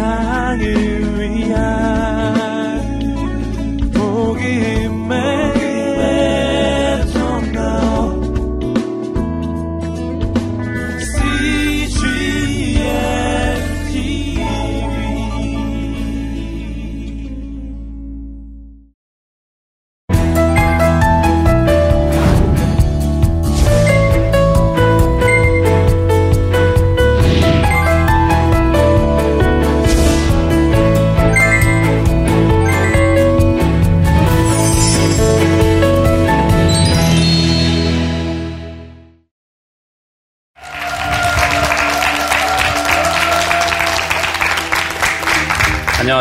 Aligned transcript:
세상을 0.00 0.99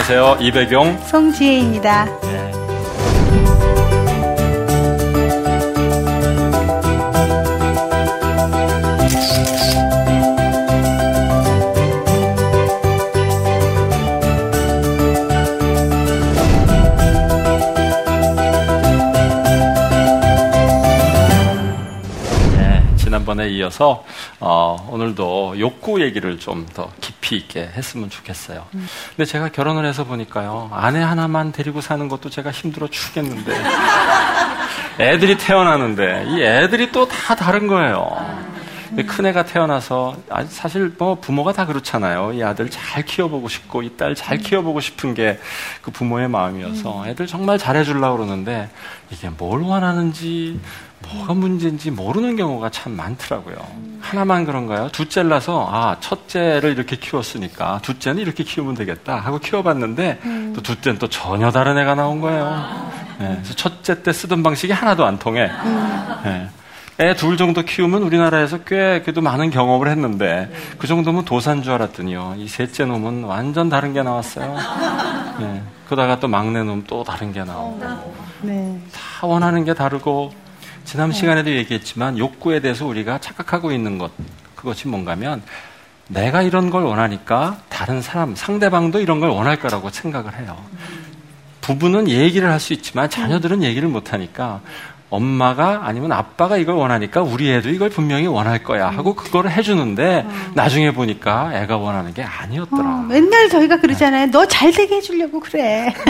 안녕하세요. 0.10 0.44
이배경. 0.48 0.98
송지혜입니다. 1.06 2.29
지난번에 23.30 23.50
이어서 23.50 24.04
어, 24.40 24.88
오늘도 24.90 25.60
욕구 25.60 26.02
얘기를 26.02 26.40
좀 26.40 26.60
더 26.74 26.92
깊이 27.02 27.38
있게 27.38 27.70
했으면 27.74 28.10
좋겠어요. 28.10 28.66
음. 28.76 28.88
근데 29.16 29.26
제가 29.26 29.50
결혼을 29.50 29.86
해서 29.86 30.04
보니까요 30.04 30.70
아내 30.74 31.00
하나만 31.00 31.52
데리고 31.52 31.82
사는 31.82 32.08
것도 32.08 32.30
제가 32.30 32.52
힘들어 32.52 32.88
죽겠는데 32.88 33.54
애들이 35.00 35.38
태어나는데 35.38 36.26
이 36.30 36.42
애들이 36.44 36.92
또 36.92 37.08
다 37.08 37.36
다른 37.36 37.68
거예요. 37.68 38.50
큰 39.08 39.26
애가 39.28 39.46
태어나서 39.46 40.16
사실 40.50 40.92
뭐 40.98 41.16
부모가 41.16 41.54
다 41.54 41.66
그렇잖아요. 41.68 42.34
이 42.34 42.44
아들 42.44 42.70
잘 42.72 43.04
키워보고 43.06 43.48
싶고 43.48 43.84
이 43.84 43.92
딸 43.98 44.16
잘 44.16 44.38
키워보고 44.38 44.80
싶은 44.82 45.14
게 45.14 45.40
그 45.82 45.92
부모의 45.92 46.28
마음이어서 46.28 47.08
애들 47.08 47.28
정말 47.28 47.58
잘해주려고 47.58 48.18
그러는데 48.18 48.70
이게 49.12 49.30
뭘 49.30 49.62
원하는지 49.62 50.60
뭐가 51.02 51.34
문제인지 51.34 51.92
모르는 51.92 52.36
경우가 52.36 52.70
참 52.70 52.94
많더라고요. 52.94 53.56
하나만 54.02 54.46
그런가요? 54.46 54.90
둘째라서 54.92 55.68
아 55.72 55.98
첫째를 56.00 56.72
이렇게 56.72 56.96
키웠으니까 56.98 57.80
둘째는 57.82 58.22
이렇게 58.22 58.44
키우면 58.44 58.76
되겠다 58.76 59.18
하고 59.18 59.40
키워봤는데 59.40 60.20
음. 60.24 60.54
또 60.56 60.62
둘째는 60.62 61.00
또 61.00 61.08
전혀 61.08 61.52
다른 61.52 61.78
애가 61.78 61.96
나온 61.96 62.22
거예요. 62.22 62.92
네, 63.20 63.34
그래서 63.36 63.54
첫째 63.56 64.02
때 64.02 64.14
쓰던 64.14 64.44
방식이 64.44 64.72
하나도 64.72 65.06
안 65.06 65.20
통해. 65.20 65.50
네. 66.24 66.50
애둘 67.02 67.38
정도 67.38 67.62
키우면 67.62 68.04
우리나라에서 68.04 68.60
꽤 68.66 69.02
그래도 69.02 69.22
많은 69.22 69.52
경험을 69.52 69.88
했는데 69.88 70.52
그 70.78 70.86
정도면 70.86 71.24
도산 71.24 71.64
줄 71.64 71.72
알았더니요. 71.74 72.36
이 72.38 72.48
셋째 72.48 72.84
놈은 72.86 73.24
완전 73.24 73.70
다른 73.70 73.94
게 73.94 74.04
나왔어요. 74.04 74.58
네. 75.40 75.64
그러다가 75.86 76.20
또 76.20 76.28
막내 76.28 76.62
놈 76.62 76.84
또 76.88 77.04
다른 77.04 77.32
게 77.32 77.44
나오고. 77.44 78.14
네. 78.42 78.80
다 78.92 79.26
원하는 79.28 79.64
게 79.64 79.74
다르고 79.74 80.34
지난 80.90 81.12
시간에도 81.12 81.52
얘기했지만 81.52 82.18
욕구에 82.18 82.62
대해서 82.62 82.88
우리가 82.88 83.20
착각하고 83.20 83.72
있는 83.72 84.00
것 84.00 84.10
그것이 84.56 84.88
뭔가면 84.88 85.44
내가 86.08 86.42
이런 86.42 86.72
걸 86.72 86.82
원하니까 86.82 87.60
다른 87.70 88.02
사람 88.02 88.34
상대방도 88.34 89.00
이런 89.00 89.20
걸 89.20 89.30
원할 89.30 89.60
거라고 89.60 89.92
생각을 89.92 90.36
해요. 90.40 90.58
부부는 91.62 92.10
얘기를 92.10 92.50
할 92.50 92.60
수 92.60 92.74
있지만 92.74 93.08
자녀들은 93.08 93.62
얘기를 93.62 93.88
못 93.88 94.14
하니까 94.14 94.62
엄마가 95.10 95.82
아니면 95.86 96.12
아빠가 96.12 96.58
이걸 96.58 96.76
원하니까 96.76 97.22
우리 97.22 97.52
애도 97.52 97.70
이걸 97.70 97.90
분명히 97.90 98.28
원할 98.28 98.64
거야 98.64 98.90
하고 98.90 99.16
그거를 99.16 99.52
해주는데 99.52 100.26
어. 100.28 100.52
나중에 100.54 100.92
보니까 100.92 101.52
애가 101.54 101.78
원하는 101.78 102.14
게 102.14 102.22
아니었더라. 102.24 102.84
어, 102.84 103.06
맨날 103.10 103.50
저희가 103.50 103.80
그러잖아요. 103.80 104.28
네. 104.28 104.32
너잘 104.32 104.72
되게 104.72 104.98
해주려고 104.98 105.40
그래. 105.40 105.94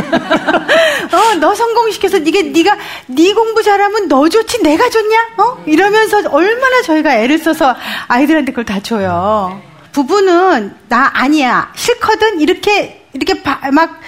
어, 1.14 1.36
너 1.40 1.56
성공시켜서 1.56 2.20
네가 2.20 2.42
네가 2.54 2.78
네 3.08 3.34
공부 3.34 3.64
잘하면 3.64 4.10
너 4.10 4.28
좋지 4.28 4.62
내가 4.64 4.90
좋냐? 4.90 5.18
어? 5.38 5.64
이러면서 5.66 6.30
얼마나 6.30 6.82
저희가 6.82 7.16
애를 7.16 7.38
써서 7.38 7.76
아이들한테 8.08 8.52
그걸 8.52 8.66
다 8.66 8.82
줘요. 8.82 9.62
부부는 9.94 10.76
나 10.90 11.10
아니야 11.14 11.72
싫거든 11.76 12.42
이렇게 12.42 13.06
이렇게 13.14 13.42
막 13.72 14.00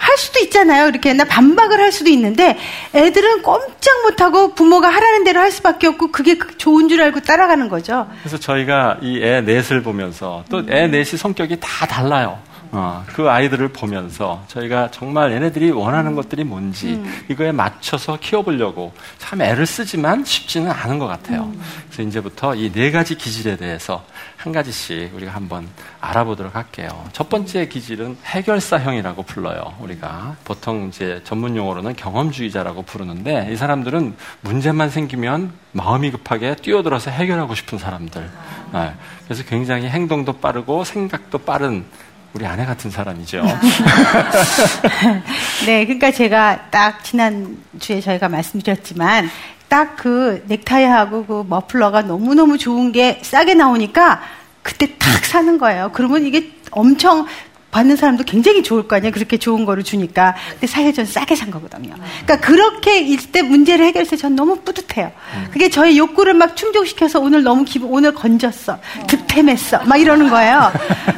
할 0.00 0.16
수도 0.16 0.40
있잖아요. 0.40 0.88
이렇게 0.88 1.12
나 1.12 1.24
반박을 1.24 1.78
할 1.78 1.92
수도 1.92 2.08
있는데 2.10 2.56
애들은 2.94 3.42
꼼짝 3.42 4.02
못하고 4.04 4.54
부모가 4.54 4.88
하라는 4.88 5.24
대로 5.24 5.40
할 5.40 5.50
수밖에 5.52 5.86
없고 5.88 6.10
그게 6.10 6.38
그 6.38 6.56
좋은 6.56 6.88
줄 6.88 7.02
알고 7.02 7.20
따라가는 7.20 7.68
거죠. 7.68 8.08
그래서 8.22 8.38
저희가 8.38 8.96
이 9.02 9.20
애 9.22 9.42
넷을 9.42 9.82
보면서 9.82 10.42
또 10.50 10.62
애 10.70 10.86
넷이 10.86 11.18
성격이 11.18 11.58
다 11.60 11.86
달라요. 11.86 12.38
어, 12.72 13.04
그 13.08 13.28
아이들을 13.28 13.68
보면서 13.68 14.44
저희가 14.46 14.90
정말 14.92 15.32
얘네들이 15.32 15.72
원하는 15.72 16.14
것들이 16.14 16.44
뭔지 16.44 16.94
음. 16.94 17.24
이거에 17.28 17.50
맞춰서 17.52 18.16
키워보려고 18.20 18.92
참 19.18 19.42
애를 19.42 19.66
쓰지만 19.66 20.24
쉽지는 20.24 20.70
않은 20.70 20.98
것 20.98 21.06
같아요. 21.08 21.42
음. 21.52 21.60
그래서 21.86 22.02
이제부터 22.02 22.54
이 22.54 22.70
네 22.72 22.90
가지 22.92 23.16
기질에 23.16 23.56
대해서 23.56 24.04
한 24.36 24.52
가지씩 24.52 25.12
우리가 25.14 25.32
한번 25.32 25.68
알아보도록 26.00 26.54
할게요. 26.54 27.04
첫 27.12 27.28
번째 27.28 27.66
기질은 27.68 28.16
해결사형이라고 28.24 29.24
불러요. 29.24 29.74
우리가 29.80 30.36
보통 30.44 30.88
이제 30.88 31.20
전문 31.24 31.56
용어로는 31.56 31.94
경험주의자라고 31.96 32.82
부르는데 32.82 33.48
이 33.52 33.56
사람들은 33.56 34.16
문제만 34.42 34.88
생기면 34.90 35.52
마음이 35.72 36.10
급하게 36.10 36.54
뛰어들어서 36.56 37.10
해결하고 37.10 37.54
싶은 37.54 37.78
사람들. 37.78 38.30
네. 38.72 38.92
그래서 39.24 39.42
굉장히 39.44 39.88
행동도 39.88 40.34
빠르고 40.34 40.84
생각도 40.84 41.38
빠른 41.38 41.84
우리 42.32 42.46
아내 42.46 42.64
같은 42.64 42.90
사람이죠. 42.90 43.42
네, 45.66 45.84
그러니까 45.84 46.10
제가 46.12 46.70
딱 46.70 47.02
지난 47.04 47.56
주에 47.78 48.00
저희가 48.00 48.28
말씀드렸지만 48.28 49.28
딱 49.68 49.96
그 49.96 50.44
넥타이하고 50.48 51.26
그 51.26 51.44
머플러가 51.48 52.02
너무너무 52.02 52.58
좋은 52.58 52.90
게 52.90 53.20
싸게 53.22 53.54
나오니까 53.54 54.20
그때 54.62 54.96
탁 54.98 55.24
사는 55.24 55.58
거예요. 55.58 55.90
그러면 55.92 56.24
이게 56.26 56.52
엄청 56.70 57.26
받는 57.70 57.96
사람도 57.96 58.24
굉장히 58.24 58.62
좋을 58.62 58.88
거 58.88 58.96
아니에요. 58.96 59.12
그렇게 59.12 59.36
좋은 59.36 59.64
거를 59.64 59.84
주니까. 59.84 60.34
근데 60.52 60.66
사실 60.66 60.92
전 60.92 61.06
싸게 61.06 61.36
산 61.36 61.50
거거든요. 61.50 61.94
그러니까 62.24 62.40
그렇게 62.40 63.00
있을 63.00 63.30
때 63.30 63.42
문제를 63.42 63.86
해결해서 63.86 64.16
전 64.16 64.34
너무 64.34 64.56
뿌듯해요. 64.60 65.12
그게 65.52 65.70
저의 65.70 65.96
욕구를 65.98 66.34
막 66.34 66.56
충족시켜서 66.56 67.20
오늘 67.20 67.42
너무 67.42 67.64
기분, 67.64 67.90
오늘 67.90 68.14
건졌어. 68.14 68.78
득템했어. 69.06 69.84
막 69.84 69.96
이러는 69.96 70.30
거예요. 70.30 70.72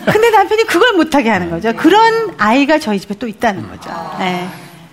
근데 0.04 0.30
남편이 0.30 0.64
그걸 0.64 0.92
못하게 0.94 1.30
하는 1.30 1.50
거죠. 1.50 1.72
그런 1.74 2.34
아이가 2.38 2.78
저희 2.78 3.00
집에 3.00 3.14
또 3.14 3.26
있다는 3.26 3.68
거죠. 3.68 3.90
네. 4.18 4.48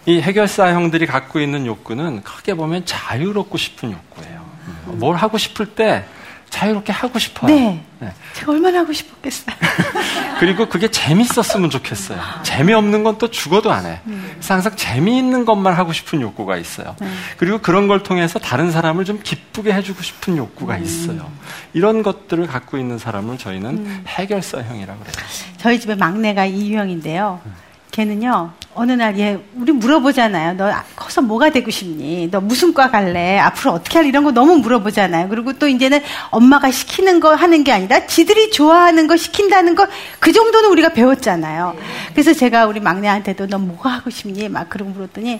이 0.05 0.21
해결사 0.21 0.73
형들이 0.73 1.05
갖고 1.05 1.39
있는 1.39 1.65
욕구는 1.65 2.23
크게 2.23 2.53
보면 2.53 2.85
자유롭고 2.85 3.57
싶은 3.57 3.91
욕구예요. 3.91 4.39
뭘 4.85 5.15
하고 5.17 5.37
싶을 5.37 5.67
때 5.67 6.05
자유롭게 6.49 6.91
하고 6.91 7.19
싶어요. 7.19 7.53
네. 7.53 7.83
네. 7.99 8.13
제가 8.33 8.51
얼마나 8.51 8.79
하고 8.79 8.91
싶었겠어요. 8.93 9.55
그리고 10.39 10.67
그게 10.69 10.87
재밌었으면 10.89 11.69
좋겠어요. 11.69 12.19
재미없는 12.43 13.03
건 13.03 13.19
또 13.19 13.29
죽어도 13.29 13.71
안 13.71 13.85
해. 13.85 13.99
음. 14.07 14.29
그래서 14.35 14.53
항상 14.53 14.75
재미있는 14.77 15.43
것만 15.43 15.73
하고 15.73 15.91
싶은 15.91 16.21
욕구가 16.21 16.55
있어요. 16.57 16.95
음. 17.01 17.19
그리고 17.37 17.57
그런 17.59 17.87
걸 17.87 18.01
통해서 18.01 18.39
다른 18.39 18.71
사람을 18.71 19.03
좀 19.03 19.19
기쁘게 19.21 19.73
해주고 19.73 20.01
싶은 20.01 20.37
욕구가 20.37 20.75
음. 20.77 20.83
있어요. 20.83 21.29
이런 21.73 22.01
것들을 22.01 22.47
갖고 22.47 22.77
있는 22.77 22.97
사람을 22.97 23.37
저희는 23.37 23.69
음. 23.69 24.03
해결사형이라고 24.07 24.99
그래요. 24.99 25.13
저희 25.57 25.79
집에 25.79 25.95
막내가 25.95 26.45
이유형인데요. 26.45 27.41
걔는요, 27.91 28.51
어느 28.75 28.91
날 28.91 29.17
얘, 29.19 29.39
우리 29.55 29.71
물어보잖아요. 29.71 30.53
너 30.53 30.71
커서 30.95 31.21
뭐가 31.21 31.49
되고 31.49 31.71
싶니? 31.71 32.29
너 32.31 32.39
무슨 32.39 32.73
과 32.73 32.91
갈래? 32.91 33.37
앞으로 33.39 33.71
어떻게 33.73 33.97
할래? 33.97 34.07
이런 34.09 34.23
거 34.23 34.31
너무 34.31 34.57
물어보잖아요. 34.57 35.27
그리고 35.27 35.53
또 35.53 35.67
이제는 35.67 35.99
엄마가 36.29 36.69
시키는 36.71 37.19
거 37.19 37.33
하는 37.33 37.63
게 37.63 37.71
아니라 37.71 38.05
지들이 38.05 38.51
좋아하는 38.51 39.07
거 39.07 39.17
시킨다는 39.17 39.75
거 39.75 39.87
그 40.19 40.31
정도는 40.31 40.69
우리가 40.69 40.89
배웠잖아요. 40.89 41.75
그래서 42.13 42.33
제가 42.33 42.67
우리 42.67 42.79
막내한테도 42.79 43.47
너 43.47 43.57
뭐가 43.57 43.89
하고 43.89 44.09
싶니? 44.11 44.47
막 44.49 44.69
그러고 44.69 44.91
물었더니 44.91 45.39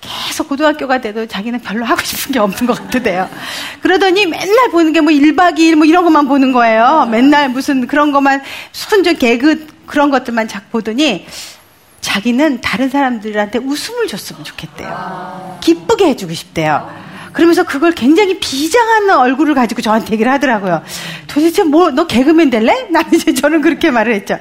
계속 0.00 0.48
고등학교가 0.48 1.00
돼도 1.02 1.26
자기는 1.26 1.60
별로 1.60 1.84
하고 1.84 2.00
싶은 2.02 2.32
게 2.32 2.38
없는 2.38 2.66
것 2.66 2.90
같대요. 2.90 3.28
그러더니 3.82 4.24
맨날 4.26 4.70
보는 4.70 4.92
게 4.94 5.00
뭐 5.00 5.12
1박 5.12 5.58
2일 5.58 5.74
뭐 5.74 5.84
이런 5.84 6.04
것만 6.04 6.26
보는 6.26 6.52
거예요. 6.52 7.06
맨날 7.10 7.50
무슨 7.50 7.86
그런 7.86 8.10
것만 8.12 8.42
순전 8.72 9.16
개그 9.18 9.66
그런 9.86 10.10
것들만 10.10 10.48
자꾸 10.48 10.66
보더니 10.72 11.26
자기는 12.00 12.60
다른 12.60 12.88
사람들한테 12.88 13.58
웃음을 13.58 14.06
줬으면 14.06 14.44
좋겠대요. 14.44 15.58
기쁘게 15.60 16.06
해주고 16.08 16.32
싶대요. 16.32 16.90
그러면서 17.32 17.62
그걸 17.62 17.92
굉장히 17.92 18.40
비장한 18.40 19.10
얼굴을 19.10 19.54
가지고 19.54 19.82
저한테 19.82 20.12
얘기를 20.12 20.30
하더라고요. 20.32 20.82
도대체 21.28 21.62
뭐, 21.62 21.90
너 21.90 22.06
개그맨 22.06 22.50
될래? 22.50 22.88
나 22.90 23.02
이제 23.12 23.34
저는 23.34 23.60
그렇게 23.60 23.90
말을 23.90 24.14
했죠. 24.14 24.38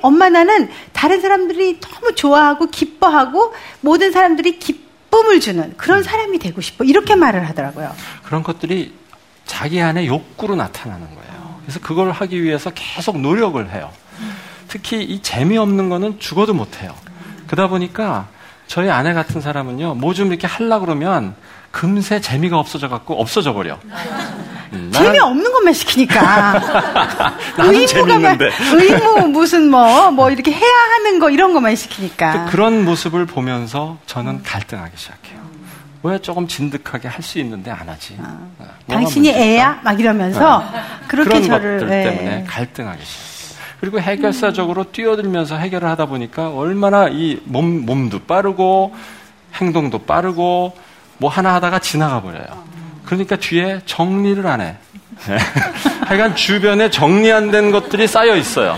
엄마 0.00 0.30
나는 0.30 0.70
다른 0.92 1.20
사람들이 1.20 1.78
너무 1.80 2.14
좋아하고 2.14 2.70
기뻐하고 2.70 3.52
모든 3.80 4.12
사람들이 4.12 4.58
기쁨을 4.58 5.40
주는 5.40 5.74
그런 5.76 6.02
사람이 6.02 6.38
되고 6.38 6.60
싶어. 6.62 6.84
이렇게 6.84 7.14
말을 7.16 7.46
하더라고요. 7.48 7.94
그런 8.22 8.42
것들이 8.42 8.94
자기 9.44 9.80
안에 9.80 10.06
욕구로 10.06 10.56
나타나는 10.56 11.06
거예요. 11.06 11.60
그래서 11.62 11.80
그걸 11.80 12.12
하기 12.12 12.42
위해서 12.42 12.70
계속 12.74 13.20
노력을 13.20 13.70
해요. 13.70 13.90
특히 14.72 15.02
이 15.02 15.20
재미없는 15.20 15.90
거는 15.90 16.18
죽어도 16.18 16.54
못해요. 16.54 16.94
그러다 17.46 17.68
보니까 17.68 18.28
저희 18.66 18.88
아내 18.88 19.12
같은 19.12 19.42
사람은요, 19.42 19.96
뭐 19.96 20.14
좀 20.14 20.28
이렇게 20.28 20.46
하려 20.46 20.78
그러면 20.78 21.34
금세 21.70 22.22
재미가 22.22 22.58
없어져 22.58 22.88
갖고 22.88 23.20
없어져 23.20 23.52
버려. 23.52 23.78
음, 24.72 24.90
재미없는 24.90 25.52
것만 25.52 25.74
시키니까. 25.74 27.34
나는 27.58 27.86
재밌는데. 27.86 28.50
의무 28.72 29.28
무슨 29.28 29.68
뭐뭐 29.70 30.10
뭐 30.12 30.30
이렇게 30.30 30.50
해야 30.52 30.70
하는 30.94 31.18
거 31.18 31.28
이런 31.28 31.52
것만 31.52 31.76
시키니까. 31.76 32.46
그런 32.46 32.86
모습을 32.86 33.26
보면서 33.26 33.98
저는 34.06 34.42
갈등하기 34.42 34.92
시작해요. 34.96 35.42
왜 36.02 36.18
조금 36.18 36.48
진득하게 36.48 37.08
할 37.08 37.22
수 37.22 37.38
있는데 37.40 37.70
안 37.70 37.90
하지? 37.90 38.16
아, 38.22 38.38
어, 38.58 38.64
당신이 38.88 39.28
애야? 39.28 39.80
막 39.84 40.00
이러면서 40.00 40.60
네. 40.72 40.80
그렇게 41.08 41.42
저를 41.42 41.78
것들 41.80 41.88
네. 41.90 42.04
때문에 42.04 42.44
갈등하기 42.48 43.04
시작해요. 43.04 43.31
그리고 43.82 43.98
해결사적으로 43.98 44.84
뛰어들면서 44.92 45.56
해결을 45.56 45.88
하다 45.88 46.06
보니까 46.06 46.50
얼마나 46.50 47.08
이 47.08 47.40
몸, 47.42 47.84
몸도 47.84 48.20
빠르고 48.20 48.94
행동도 49.56 49.98
빠르고 49.98 50.76
뭐 51.18 51.28
하나 51.28 51.54
하다가 51.54 51.80
지나가 51.80 52.22
버려요. 52.22 52.46
그러니까 53.04 53.34
뒤에 53.34 53.80
정리를 53.84 54.46
안 54.46 54.60
해. 54.60 54.76
네. 55.26 55.36
하여간 56.06 56.36
주변에 56.36 56.90
정리 56.90 57.32
안 57.32 57.50
된 57.50 57.72
것들이 57.72 58.06
쌓여 58.06 58.36
있어요. 58.36 58.76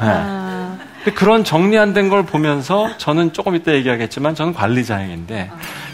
네. 0.00 1.10
그런 1.12 1.42
정리 1.42 1.76
안 1.76 1.92
된 1.92 2.08
걸 2.08 2.24
보면서 2.24 2.96
저는 2.98 3.32
조금 3.32 3.56
이따 3.56 3.72
얘기하겠지만 3.72 4.36
저는 4.36 4.54
관리자형인데 4.54 5.50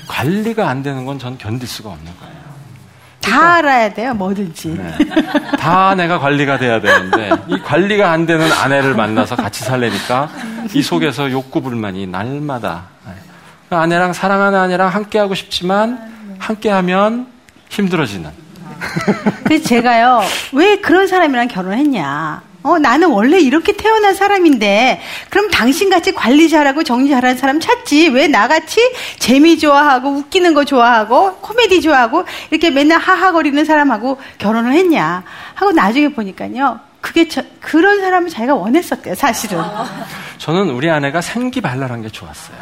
관리가 0.09 0.69
안 0.69 0.83
되는 0.83 1.07
건 1.07 1.19
저는 1.19 1.39
견딜 1.39 1.67
수가 1.67 1.89
없는 1.89 2.13
거예요. 2.21 2.42
다 3.23 3.31
그러니까, 3.31 3.55
알아야 3.55 3.95
돼요, 3.95 4.15
뭐든지. 4.15 4.69
네. 4.77 4.99
다 5.59 5.95
내가 5.95 6.19
관리가 6.19 6.59
돼야 6.59 6.81
되는데, 6.81 7.31
이 7.49 7.59
관리가 7.61 8.11
안 8.11 8.27
되는 8.27 8.51
아내를 8.53 8.95
만나서 8.95 9.37
같이 9.37 9.65
살래니까, 9.65 10.29
이 10.75 10.83
속에서 10.83 11.31
욕구 11.31 11.63
불만이 11.63 12.07
날마다. 12.07 12.85
그 13.69 13.77
아내랑 13.77 14.13
사랑하는 14.13 14.59
아내랑 14.59 14.89
함께하고 14.89 15.35
싶지만, 15.35 16.37
함께하면 16.39 17.29
힘들어지는. 17.71 18.31
그래서 19.45 19.65
제가요, 19.65 20.21
왜 20.53 20.77
그런 20.81 21.07
사람이랑 21.07 21.49
결혼했냐. 21.49 22.43
어, 22.63 22.79
나는 22.79 23.09
원래 23.09 23.41
이렇게 23.41 23.73
태어난 23.77 24.15
사람인데, 24.15 25.01
그럼 25.31 25.51
당신같이 25.51 26.13
관리 26.15 26.49
잘하고 26.49 26.85
정리 26.85 27.09
잘하는 27.11 27.37
사람 27.37 27.61
찾지. 27.61 28.09
왜 28.09 28.29
나같이 28.29 28.81
재미 29.19 29.59
좋아하고 29.59 30.11
웃기는 30.11 30.55
거 30.55 30.65
좋아하고 30.65 31.37
코미디 31.37 31.81
좋아하고 31.83 32.25
이렇게 32.51 32.71
맨날 32.71 32.99
하하거리는 33.01 33.65
사람하고 33.65 34.21
결혼을 34.39 34.73
했냐. 34.73 35.25
하고 35.55 35.73
나중에 35.73 36.09
보니까요. 36.09 36.79
그게 37.01 37.27
저, 37.27 37.43
그런 37.61 38.01
사람을 38.01 38.31
자기가 38.31 38.55
원했었대요, 38.55 39.17
사실은. 39.17 39.61
저는 40.39 40.71
우리 40.71 40.89
아내가 40.89 41.21
생기발랄한 41.21 42.03
게 42.03 42.09
좋았어요. 42.09 42.57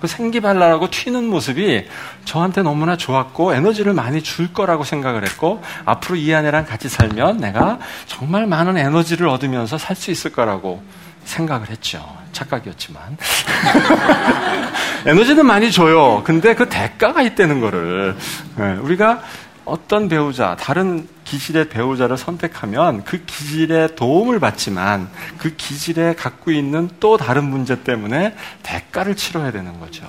그 0.00 0.06
생기발랄하고 0.06 0.90
튀는 0.90 1.24
모습이 1.24 1.86
저한테 2.24 2.62
너무나 2.62 2.96
좋았고 2.96 3.54
에너지를 3.54 3.92
많이 3.94 4.22
줄 4.22 4.52
거라고 4.52 4.84
생각을 4.84 5.24
했고 5.24 5.62
앞으로 5.84 6.16
이 6.16 6.32
아내랑 6.34 6.66
같이 6.66 6.88
살면 6.88 7.38
내가 7.38 7.78
정말 8.06 8.46
많은 8.46 8.76
에너지를 8.76 9.28
얻으면서 9.28 9.76
살 9.76 9.98
수 9.98 10.12
있을 10.12 10.30
거라고 10.30 10.80
생각을 11.24 11.68
했죠. 11.70 12.00
착각이었지만. 12.32 13.16
에너지는 15.06 15.44
많이 15.46 15.70
줘요. 15.72 16.22
근데 16.24 16.54
그 16.54 16.68
대가가 16.68 17.22
있다는 17.22 17.60
거를. 17.60 18.16
네, 18.56 18.74
우리가 18.74 19.22
어떤 19.68 20.08
배우자, 20.08 20.56
다른 20.58 21.06
기질의 21.24 21.68
배우자를 21.68 22.16
선택하면 22.16 23.04
그 23.04 23.24
기질에 23.24 23.94
도움을 23.94 24.40
받지만 24.40 25.10
그 25.38 25.54
기질에 25.56 26.14
갖고 26.14 26.50
있는 26.50 26.88
또 27.00 27.16
다른 27.16 27.44
문제 27.44 27.82
때문에 27.82 28.34
대가를 28.62 29.14
치러야 29.14 29.52
되는 29.52 29.78
거죠. 29.78 30.04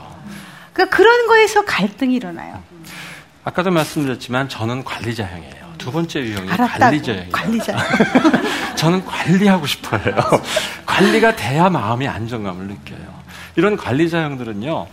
그러니까 0.74 0.96
그런 0.96 1.28
거에서 1.28 1.66
갈등이 1.66 2.16
일어나요. 2.16 2.64
아까도 3.44 3.72
말씀드렸지만 3.72 4.48
저는 4.48 4.84
관리자형이에요. 4.84 5.74
두 5.78 5.92
번째 5.92 6.20
유형이 6.22 6.48
관리자형이에요. 6.48 7.32
관리자. 7.32 7.78
저는 8.76 9.06
관리하고 9.06 9.66
싶어요. 9.66 10.02
관리가 10.86 11.36
돼야 11.36 11.70
마음이 11.70 12.08
안정감을 12.08 12.68
느껴요. 12.68 13.20
이런 13.56 13.76
관리자형들은요, 13.76 14.88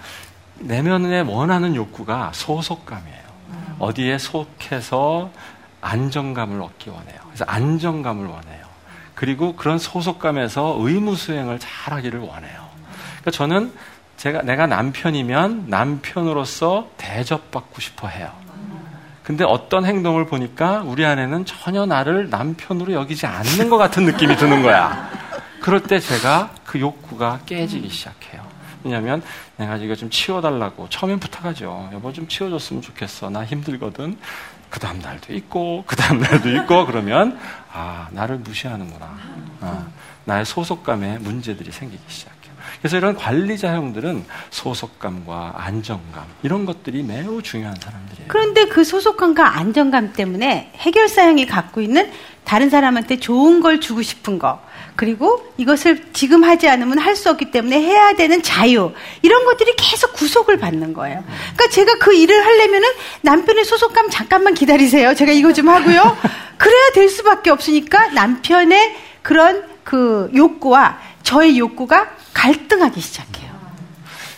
내면에 0.59 1.21
원하는 1.21 1.75
욕구가 1.77 2.33
소속감이에요. 2.35 3.26
어디에 3.79 4.19
속해서 4.19 5.31
안정감을 5.81 6.61
얻기 6.61 6.91
원해요. 6.91 7.19
그래서 7.27 7.45
안정감을 7.47 8.27
원해요. 8.27 8.67
그리고 9.15 9.57
그런 9.57 9.79
소속감에서 9.79 10.77
의무 10.81 11.17
수행을 11.17 11.59
잘 11.59 11.95
하기를 11.95 12.21
원해요. 12.21 12.67
그러니까 13.21 13.31
저는 13.31 13.73
제가 14.17 14.43
내가 14.43 14.67
남편이면 14.67 15.67
남편으로서 15.69 16.89
대접받고 16.97 17.81
싶어 17.81 18.09
해요. 18.09 18.31
근데 19.23 19.45
어떤 19.45 19.85
행동을 19.85 20.27
보니까 20.27 20.83
우리 20.83 21.05
아내는 21.05 21.45
전혀 21.45 21.85
나를 21.85 22.31
남편으로 22.31 22.93
여기지 22.93 23.27
않는 23.27 23.71
것 23.71 23.77
같은 23.77 24.05
느낌이 24.05 24.37
드는 24.37 24.63
거야. 24.63 25.11
그럴 25.61 25.83
때 25.83 25.99
제가 25.99 26.51
그 26.65 26.79
욕구가 26.79 27.41
깨지기 27.45 27.89
시작해요. 27.89 28.36
왜냐하면 28.87 29.23
내가 29.57 29.77
이거 29.77 29.95
좀 29.95 30.11
치워달라고 30.11 30.89
처음엔 30.89 31.19
부탁하죠. 31.19 31.91
여보 31.93 32.13
좀 32.13 32.29
치워줬으면 32.29 32.83
좋겠어. 32.83 33.31
나 33.31 33.45
힘들거든. 33.45 34.17
그 34.71 34.81
다음 34.81 35.01
날도 35.01 35.33
있고 35.35 35.85
그 35.87 35.97
다음 35.97 36.21
날도 36.21 36.51
있고 36.51 36.87
그러면 36.87 37.39
아 37.73 38.09
나를 38.13 38.39
무시하는구나. 38.39 39.19
아, 39.61 39.87
나의 40.25 40.45
소속감에 40.45 41.19
문제들이 41.19 41.71
생기기 41.73 42.03
시작해요. 42.07 42.37
그래서 42.81 42.97
이런 42.97 43.17
관리자형들은 43.17 44.25
소속감과 44.51 45.55
안정감 45.57 46.25
이런 46.43 46.67
것들이 46.67 47.03
매우 47.03 47.43
중요한 47.43 47.77
사람들이에요. 47.81 48.29
그런데 48.29 48.67
그 48.67 48.85
소속감과 48.85 49.57
안정감 49.57 50.13
때문에 50.13 50.73
해결사형이 50.77 51.47
갖고 51.47 51.81
있는 51.81 52.11
다른 52.45 52.71
사람한테 52.71 53.19
좋은 53.19 53.61
걸 53.61 53.81
주고 53.81 54.03
싶은 54.03 54.39
거 54.39 54.61
그리고 54.97 55.47
이것을 55.59 56.13
지금 56.13 56.43
하지 56.45 56.69
않으면 56.69 56.99
할 56.99 57.17
수 57.17 57.31
없기 57.31 57.51
때문에 57.51 57.81
해야 57.81 58.15
되는 58.15 58.43
자유 58.43 58.93
이런 59.23 59.45
것들이 59.47 59.75
계속 59.77 60.13
구속을 60.13 60.59
받는 60.59 60.93
거예요. 60.93 61.25
그러니까 61.55 61.69
제가 61.71 61.95
그 61.99 62.15
일을 62.15 62.45
하려면은 62.45 62.89
남편의 63.23 63.65
소속감 63.65 64.11
잠깐만 64.11 64.53
기다리세요. 64.55 65.15
제가 65.15 65.33
이거 65.33 65.53
좀 65.55 65.69
하고요. 65.71 66.17
그래야 66.59 66.91
될 66.95 67.09
수밖에 67.09 67.51
없으니까 67.51 68.09
남편의 68.09 68.97
그런 69.23 69.65
그 69.83 70.31
욕구와 70.35 70.99
저의 71.23 71.59
욕구가 71.59 72.11
갈등하기 72.35 73.01
시작해요. 73.01 73.51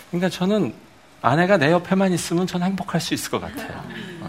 그러니까 0.09 0.29
저는 0.29 0.73
아내가 1.21 1.57
내 1.57 1.71
옆에만 1.71 2.13
있으면 2.13 2.47
저는 2.47 2.67
행복할 2.67 3.01
수 3.01 3.13
있을 3.13 3.29
것 3.29 3.41
같아요. 3.41 3.83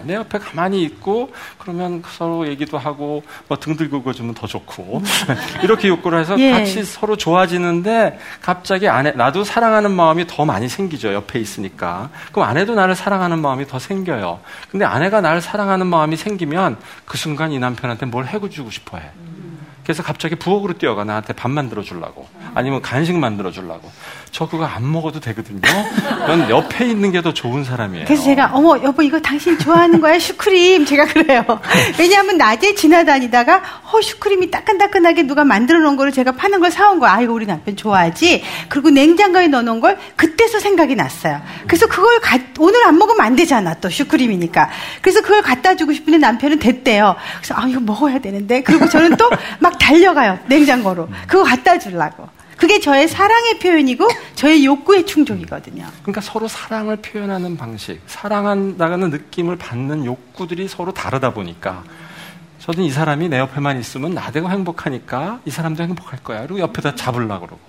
내 0.04 0.14
옆에 0.14 0.38
가만히 0.38 0.82
있고 0.82 1.32
그러면 1.58 2.02
서로 2.06 2.46
얘기도 2.46 2.78
하고 2.78 3.22
뭐 3.48 3.58
등 3.58 3.76
들고 3.76 4.02
걷으면 4.02 4.34
더 4.34 4.46
좋고 4.46 5.02
이렇게 5.62 5.88
욕구를 5.88 6.20
해서 6.20 6.38
예. 6.38 6.52
같이 6.52 6.82
서로 6.84 7.16
좋아지는데 7.16 8.18
갑자기 8.40 8.88
아내 8.88 9.12
나도 9.12 9.44
사랑하는 9.44 9.90
마음이 9.90 10.26
더 10.26 10.44
많이 10.44 10.68
생기죠 10.68 11.12
옆에 11.12 11.38
있으니까 11.38 12.10
그럼 12.32 12.48
아내도 12.48 12.74
나를 12.74 12.94
사랑하는 12.94 13.38
마음이 13.40 13.66
더 13.66 13.78
생겨요. 13.78 14.40
근데 14.70 14.84
아내가 14.84 15.20
나를 15.20 15.40
사랑하는 15.40 15.86
마음이 15.86 16.16
생기면 16.16 16.76
그 17.04 17.18
순간 17.18 17.52
이 17.52 17.58
남편한테 17.58 18.06
뭘 18.06 18.26
해주고 18.26 18.70
싶어해. 18.70 19.02
그래서 19.82 20.02
갑자기 20.02 20.36
부엌으로 20.36 20.74
뛰어가 20.74 21.04
나한테 21.04 21.32
밥 21.32 21.50
만들어 21.50 21.82
주려고 21.82 22.28
아니면 22.54 22.80
간식 22.80 23.16
만들어 23.16 23.50
주려고 23.50 23.90
저 24.32 24.48
그거 24.48 24.64
안 24.64 24.90
먹어도 24.90 25.18
되거든요. 25.20 25.60
넌 26.26 26.48
옆에 26.50 26.86
있는 26.86 27.10
게 27.12 27.20
더 27.20 27.34
좋은 27.34 27.64
사람이에요. 27.64 28.06
그래서 28.06 28.22
제가 28.22 28.50
어머 28.54 28.80
여보 28.82 29.02
이거 29.02 29.20
당신 29.20 29.58
좋아하는 29.58 30.00
거야 30.00 30.18
슈크림 30.18 30.86
제가 30.86 31.04
그래요. 31.06 31.44
왜냐하면 31.98 32.38
낮에 32.38 32.74
지나다니다가 32.74 33.60
어 33.92 34.00
슈크림이 34.00 34.50
따끈따끈하게 34.50 35.24
누가 35.24 35.44
만들어 35.44 35.80
놓은 35.80 35.96
거를 35.96 36.12
제가 36.12 36.32
파는 36.32 36.60
걸 36.60 36.70
사온 36.70 36.98
거야. 37.00 37.12
아 37.14 37.20
이거 37.20 37.32
우리 37.34 37.44
남편 37.44 37.76
좋아하지. 37.76 38.42
그리고 38.68 38.88
냉장고에 38.90 39.48
넣어놓은 39.48 39.80
걸 39.80 39.98
그때서 40.16 40.60
생각이 40.60 40.94
났어요. 40.94 41.42
그래서 41.66 41.86
그걸 41.88 42.20
가, 42.20 42.38
오늘 42.58 42.86
안 42.86 42.96
먹으면 42.96 43.20
안 43.26 43.36
되잖아 43.36 43.74
또 43.74 43.90
슈크림이니까. 43.90 44.70
그래서 45.02 45.20
그걸 45.20 45.42
갖다 45.42 45.74
주고 45.76 45.92
싶은데 45.92 46.18
남편은 46.18 46.58
됐대요. 46.60 47.16
그래서 47.38 47.54
아 47.56 47.66
이거 47.68 47.80
먹어야 47.80 48.18
되는데 48.20 48.62
그리고 48.62 48.88
저는 48.88 49.16
또 49.16 49.28
막 49.58 49.78
달려가요 49.78 50.38
냉장고로 50.46 51.08
그거 51.26 51.42
갖다 51.42 51.78
주려고. 51.78 52.28
그게 52.60 52.78
저의 52.78 53.08
사랑의 53.08 53.58
표현이고 53.58 54.06
저의 54.34 54.66
욕구의 54.66 55.06
충족이거든요. 55.06 55.86
그러니까 56.02 56.20
서로 56.20 56.46
사랑을 56.46 56.96
표현하는 56.96 57.56
방식, 57.56 58.00
사랑한다는 58.06 59.08
느낌을 59.08 59.56
받는 59.56 60.04
욕구들이 60.04 60.68
서로 60.68 60.92
다르다 60.92 61.32
보니까 61.32 61.82
저는 62.58 62.84
이 62.84 62.90
사람이 62.90 63.30
내 63.30 63.38
옆에만 63.38 63.80
있으면 63.80 64.12
나대고 64.12 64.50
행복하니까 64.50 65.40
이 65.46 65.50
사람도 65.50 65.82
행복할 65.82 66.22
거야. 66.22 66.42
그리고 66.42 66.60
옆에다 66.60 66.94
잡으려고 66.94 67.46
그러고. 67.46 67.60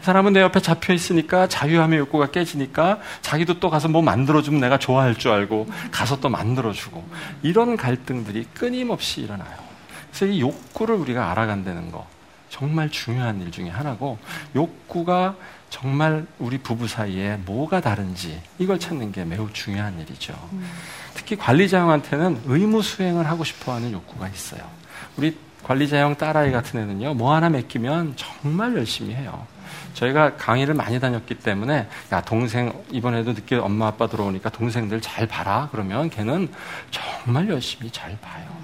이 0.00 0.04
사람은 0.04 0.32
내 0.32 0.40
옆에 0.40 0.60
잡혀 0.60 0.94
있으니까 0.94 1.48
자유함의 1.48 1.98
욕구가 1.98 2.30
깨지니까 2.30 3.00
자기도 3.22 3.58
또 3.58 3.68
가서 3.68 3.88
뭐 3.88 4.00
만들어주면 4.00 4.60
내가 4.60 4.78
좋아할 4.78 5.16
줄 5.16 5.32
알고 5.32 5.66
가서 5.90 6.20
또 6.20 6.28
만들어주고. 6.28 7.04
이런 7.42 7.76
갈등들이 7.76 8.46
끊임없이 8.54 9.22
일어나요. 9.22 9.50
그래서 10.12 10.26
이 10.26 10.40
욕구를 10.40 10.94
우리가 10.94 11.32
알아간다는 11.32 11.90
거. 11.90 12.06
정말 12.56 12.88
중요한 12.88 13.42
일 13.42 13.50
중에 13.50 13.68
하나고 13.68 14.16
욕구가 14.54 15.36
정말 15.68 16.26
우리 16.38 16.56
부부 16.56 16.88
사이에 16.88 17.36
뭐가 17.44 17.82
다른지 17.82 18.40
이걸 18.58 18.78
찾는 18.78 19.12
게 19.12 19.26
매우 19.26 19.52
중요한 19.52 20.00
일이죠. 20.00 20.32
특히 21.12 21.36
관리자형한테는 21.36 22.44
의무 22.46 22.80
수행을 22.80 23.28
하고 23.28 23.44
싶어 23.44 23.74
하는 23.74 23.92
욕구가 23.92 24.28
있어요. 24.28 24.62
우리 25.18 25.36
관리자형 25.64 26.16
딸아이 26.16 26.50
같은 26.50 26.80
애는요, 26.80 27.12
뭐 27.12 27.34
하나 27.34 27.50
맡기면 27.50 28.14
정말 28.16 28.74
열심히 28.74 29.14
해요. 29.14 29.46
저희가 29.92 30.36
강의를 30.36 30.72
많이 30.72 30.98
다녔기 30.98 31.34
때문에 31.34 31.88
야 32.12 32.20
동생 32.22 32.72
이번에도 32.90 33.32
늦게 33.32 33.56
엄마 33.56 33.88
아빠 33.88 34.06
들어오니까 34.06 34.48
동생들 34.48 35.02
잘 35.02 35.26
봐라 35.26 35.68
그러면 35.72 36.08
걔는 36.08 36.50
정말 36.90 37.50
열심히 37.50 37.90
잘 37.90 38.16
봐요. 38.20 38.55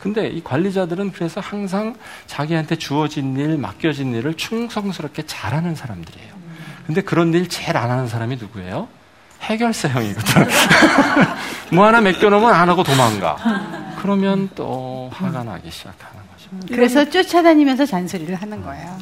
근데 0.00 0.28
이 0.28 0.42
관리자들은 0.42 1.12
그래서 1.12 1.40
항상 1.40 1.94
자기한테 2.26 2.76
주어진 2.76 3.36
일, 3.36 3.58
맡겨진 3.58 4.14
일을 4.14 4.34
충성스럽게 4.34 5.26
잘하는 5.26 5.74
사람들이에요. 5.74 6.40
근데 6.86 7.02
그런 7.02 7.32
일 7.34 7.48
제일 7.48 7.76
안 7.76 7.90
하는 7.90 8.08
사람이 8.08 8.36
누구예요? 8.36 8.88
해결사형이거든. 9.42 10.48
뭐 11.72 11.86
하나 11.86 12.00
맡겨놓으면 12.00 12.52
안 12.52 12.68
하고 12.68 12.82
도망가. 12.82 13.36
그러면 14.00 14.48
또 14.54 15.10
화가 15.12 15.44
나기 15.44 15.70
시작하는 15.70 16.20
거죠. 16.32 16.66
그래서 16.68 17.08
쫓아다니면서 17.08 17.86
잔소리를 17.86 18.34
하는 18.34 18.62
거예요. 18.62 18.98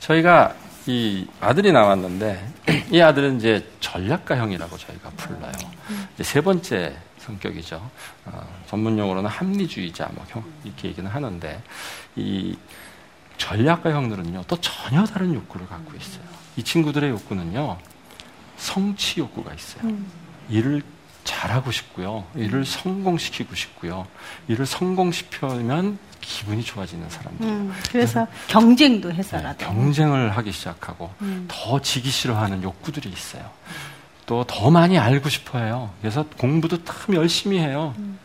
저희가 0.00 0.54
이 0.86 1.26
아들이 1.40 1.72
나왔는데 1.72 2.44
이 2.90 3.00
아들은 3.00 3.36
이제 3.38 3.64
전략가형이라고 3.80 4.76
저희가 4.76 5.10
불러요. 5.16 5.52
세 6.20 6.40
번째 6.40 6.96
성격이죠. 7.20 7.90
어, 8.26 8.62
전문 8.68 8.98
용어로는 8.98 9.28
합리주의자 9.28 10.08
뭐 10.12 10.24
형, 10.28 10.44
이렇게 10.64 10.88
얘기는 10.88 11.08
하는데 11.08 11.62
이 12.16 12.56
전략가 13.36 13.90
형들은요 13.90 14.44
또 14.46 14.56
전혀 14.60 15.04
다른 15.04 15.34
욕구를 15.34 15.66
갖고 15.66 15.96
있어요. 15.96 16.24
이 16.56 16.62
친구들의 16.62 17.10
욕구는요 17.10 17.78
성취 18.56 19.20
욕구가 19.20 19.54
있어요. 19.54 19.84
음. 19.84 20.10
일을 20.48 20.82
잘하고 21.24 21.70
싶고요. 21.70 22.26
일을 22.34 22.64
성공시키고 22.64 23.54
싶고요. 23.54 24.06
일을 24.48 24.66
성공시키면 24.66 25.98
기분이 26.20 26.62
좋아지는 26.62 27.08
사람들. 27.08 27.46
음, 27.46 27.72
그래서 27.90 28.20
네. 28.24 28.26
경쟁도 28.48 29.12
해서라도. 29.12 29.58
네, 29.58 29.64
경쟁을 29.64 30.36
하기 30.36 30.52
시작하고 30.52 31.10
음. 31.22 31.46
더 31.48 31.80
지기 31.80 32.10
싫어하는 32.10 32.62
욕구들이 32.62 33.08
있어요. 33.08 33.50
또 34.30 34.44
더 34.46 34.70
많이 34.70 34.96
알고 34.96 35.28
싶어 35.28 35.58
해요. 35.58 35.90
그래서 36.00 36.24
공부도 36.38 36.84
참 36.84 37.16
열심히 37.16 37.58
해요. 37.58 37.94
음. 37.98 38.16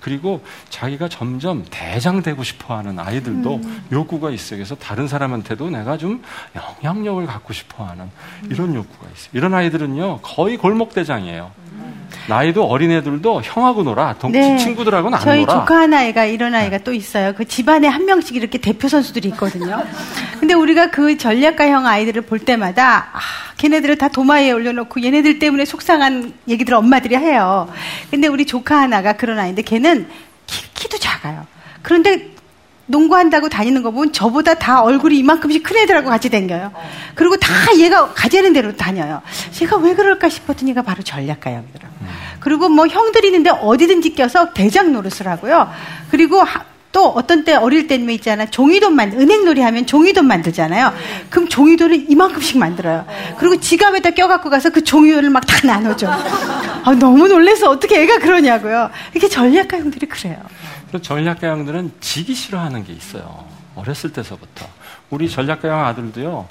그리고 0.00 0.42
자기가 0.70 1.08
점점 1.10 1.66
대장 1.68 2.22
되고 2.22 2.42
싶어 2.42 2.78
하는 2.78 2.98
아이들도 2.98 3.56
음. 3.56 3.84
욕구가 3.92 4.30
있어요. 4.30 4.56
그래서 4.56 4.74
다른 4.76 5.06
사람한테도 5.08 5.68
내가 5.68 5.98
좀 5.98 6.22
영향력을 6.54 7.26
갖고 7.26 7.52
싶어 7.52 7.84
하는 7.84 8.10
이런 8.48 8.74
욕구가 8.74 9.10
있어요. 9.14 9.30
이런 9.34 9.52
아이들은요, 9.52 10.20
거의 10.22 10.56
골목대장이에요. 10.56 11.50
나이도 12.28 12.64
어린애들도 12.64 13.42
형하고 13.44 13.82
놀아. 13.82 14.14
동, 14.14 14.32
네. 14.32 14.56
친구들하고는 14.56 15.18
안 15.18 15.24
저희 15.24 15.40
놀아. 15.40 15.52
저희 15.52 15.60
조카 15.60 15.80
하나애가 15.80 16.24
이런 16.24 16.54
아이가 16.54 16.78
네. 16.78 16.84
또 16.84 16.92
있어요. 16.92 17.34
그 17.34 17.44
집안에 17.46 17.88
한 17.88 18.04
명씩 18.04 18.36
이렇게 18.36 18.58
대표 18.58 18.88
선수들이 18.88 19.28
있거든요. 19.30 19.82
근데 20.40 20.54
우리가 20.54 20.90
그 20.90 21.16
전략가 21.16 21.68
형 21.68 21.86
아이들을 21.86 22.22
볼 22.22 22.38
때마다 22.38 23.10
아, 23.12 23.18
걔네들을 23.58 23.96
다 23.98 24.08
도마에 24.08 24.50
올려놓고 24.50 25.02
얘네들 25.02 25.38
때문에 25.38 25.64
속상한 25.64 26.32
얘기들 26.48 26.74
엄마들이 26.74 27.16
해요. 27.16 27.68
근데 28.10 28.28
우리 28.28 28.46
조카 28.46 28.80
하나가 28.80 29.12
그런 29.14 29.38
아이인데 29.38 29.62
걔는 29.62 30.08
키, 30.46 30.62
키도 30.74 30.98
작아요. 30.98 31.46
그런데 31.82 32.31
농구한다고 33.02 33.48
다니는 33.48 33.82
거 33.82 33.90
보면 33.90 34.12
저보다 34.12 34.54
다 34.54 34.82
얼굴이 34.82 35.16
이만큼씩 35.18 35.62
큰 35.62 35.78
애들하고 35.78 36.10
같이 36.10 36.28
다녀요. 36.30 36.70
그리고 37.14 37.36
다 37.38 37.50
얘가 37.78 38.12
가자는 38.12 38.52
대로 38.52 38.76
다녀요. 38.76 39.22
제가 39.50 39.78
왜 39.78 39.94
그럴까 39.94 40.28
싶었더니가 40.28 40.82
바로 40.82 41.02
전략가형이더라고요. 41.02 41.92
그리고 42.38 42.68
뭐 42.68 42.86
형들이 42.86 43.28
있는데 43.28 43.50
어디든지 43.50 44.14
껴서 44.14 44.52
대장 44.52 44.92
노릇을 44.92 45.26
하고요. 45.26 45.70
그리고 46.10 46.42
또 46.92 47.06
어떤 47.08 47.42
때 47.44 47.54
어릴 47.54 47.86
때는 47.86 48.10
있잖아 48.10 48.44
종이돈 48.44 48.94
만 48.94 49.12
은행놀이 49.12 49.62
하면 49.62 49.86
종이돈 49.86 50.26
만들잖아요. 50.26 50.92
그럼 51.30 51.48
종이돈을 51.48 52.10
이만큼씩 52.10 52.58
만들어요. 52.58 53.06
그리고 53.38 53.58
지갑에다 53.58 54.10
껴갖고 54.10 54.50
가서 54.50 54.68
그 54.68 54.84
종이돈을 54.84 55.30
막 55.30 55.46
다 55.46 55.66
나눠줘. 55.66 56.06
아, 56.84 56.94
너무 56.98 57.28
놀래서 57.28 57.70
어떻게 57.70 58.02
애가 58.02 58.18
그러냐고요. 58.18 58.90
이렇게 59.12 59.28
전략가 59.28 59.78
형들이 59.78 60.06
그래요. 60.06 60.36
전략가형들은 61.00 61.92
지기 62.00 62.34
싫어하는 62.34 62.84
게 62.84 62.92
있어요. 62.92 63.44
어렸을 63.74 64.12
때서부터 64.12 64.66
우리 65.10 65.30
전략가형 65.30 65.84
아들도요. 65.86 66.46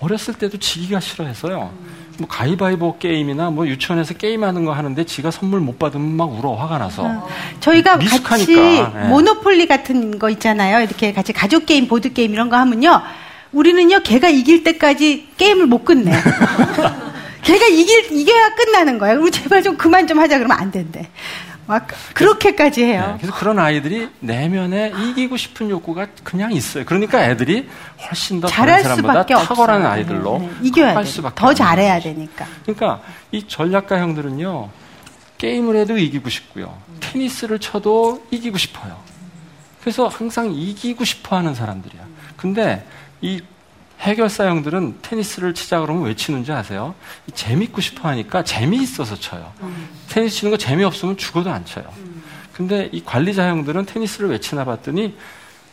어렸을 0.00 0.34
때도 0.34 0.58
지기가 0.58 1.00
싫어해서요. 1.00 1.72
뭐 2.18 2.28
가위바위보 2.28 2.98
게임이나 2.98 3.50
뭐 3.50 3.66
유치원에서 3.66 4.14
게임하는 4.14 4.64
거 4.64 4.72
하는데 4.72 5.04
지가 5.04 5.30
선물 5.30 5.60
못 5.60 5.78
받으면 5.78 6.16
막 6.16 6.24
울어 6.32 6.54
화가 6.54 6.78
나서. 6.78 7.04
어. 7.04 7.28
저희가 7.60 7.96
미숙하니까. 7.96 8.28
같이 8.28 8.54
네. 8.54 9.08
모노폴리 9.08 9.66
같은 9.66 10.18
거 10.18 10.28
있잖아요. 10.30 10.80
이렇게 10.80 11.12
같이 11.12 11.32
가족 11.32 11.64
게임, 11.66 11.88
보드 11.88 12.12
게임 12.12 12.32
이런 12.32 12.50
거 12.50 12.56
하면요. 12.56 13.02
우리는요, 13.52 14.00
걔가 14.00 14.28
이길 14.28 14.64
때까지 14.64 15.28
게임을 15.38 15.66
못 15.66 15.84
끝내. 15.84 16.10
걔가 17.42 17.66
이길 17.66 18.12
이겨야 18.12 18.54
끝나는 18.54 18.98
거야. 18.98 19.14
우리 19.14 19.30
제발 19.30 19.62
좀 19.62 19.76
그만 19.76 20.06
좀 20.06 20.18
하자 20.18 20.36
그러면 20.38 20.58
안 20.58 20.70
된대. 20.70 21.08
막 21.66 21.88
그렇게까지 22.14 22.84
해요. 22.84 23.10
네, 23.12 23.14
그래서 23.20 23.38
그런 23.38 23.58
아이들이 23.58 24.08
내면에 24.20 24.92
이기고 24.96 25.36
싶은 25.36 25.68
욕구가 25.70 26.06
그냥 26.22 26.52
있어요. 26.52 26.84
그러니까 26.84 27.24
애들이 27.24 27.68
훨씬 28.06 28.40
더 28.40 28.48
다른 28.48 28.82
사람보다 28.82 29.26
탁월한 29.26 29.76
없어요. 29.80 29.92
아이들로 29.92 30.38
네, 30.38 30.46
네. 30.46 30.52
이겨야 30.62 31.02
돼. 31.02 31.22
더 31.34 31.54
잘해야 31.54 32.00
되니까. 32.00 32.46
그러니까 32.62 33.00
이 33.32 33.46
전략가 33.46 33.98
형들은요 33.98 34.68
게임을 35.38 35.76
해도 35.76 35.98
이기고 35.98 36.30
싶고요, 36.30 36.76
테니스를 37.00 37.58
쳐도 37.58 38.26
이기고 38.30 38.56
싶어요. 38.58 38.96
그래서 39.80 40.08
항상 40.08 40.52
이기고 40.52 41.04
싶어 41.04 41.36
하는 41.36 41.54
사람들이야. 41.54 42.00
근데 42.36 42.86
이 43.20 43.42
해결사 44.00 44.46
형들은 44.46 44.98
테니스를 45.02 45.54
치자 45.54 45.80
그러면 45.80 46.04
왜 46.04 46.14
치는지 46.14 46.52
아세요? 46.52 46.94
재밌고 47.34 47.80
싶어 47.80 48.08
하니까 48.08 48.44
재미있어서 48.44 49.16
쳐요. 49.16 49.52
음. 49.62 49.88
테니스 50.08 50.36
치는 50.36 50.50
거 50.50 50.58
재미없으면 50.58 51.16
죽어도 51.16 51.50
안 51.50 51.64
쳐요. 51.64 51.84
음. 51.98 52.22
근데 52.52 52.88
이 52.92 53.02
관리자 53.04 53.48
형들은 53.48 53.86
테니스를 53.86 54.30
왜 54.30 54.38
치나 54.40 54.64
봤더니 54.64 55.16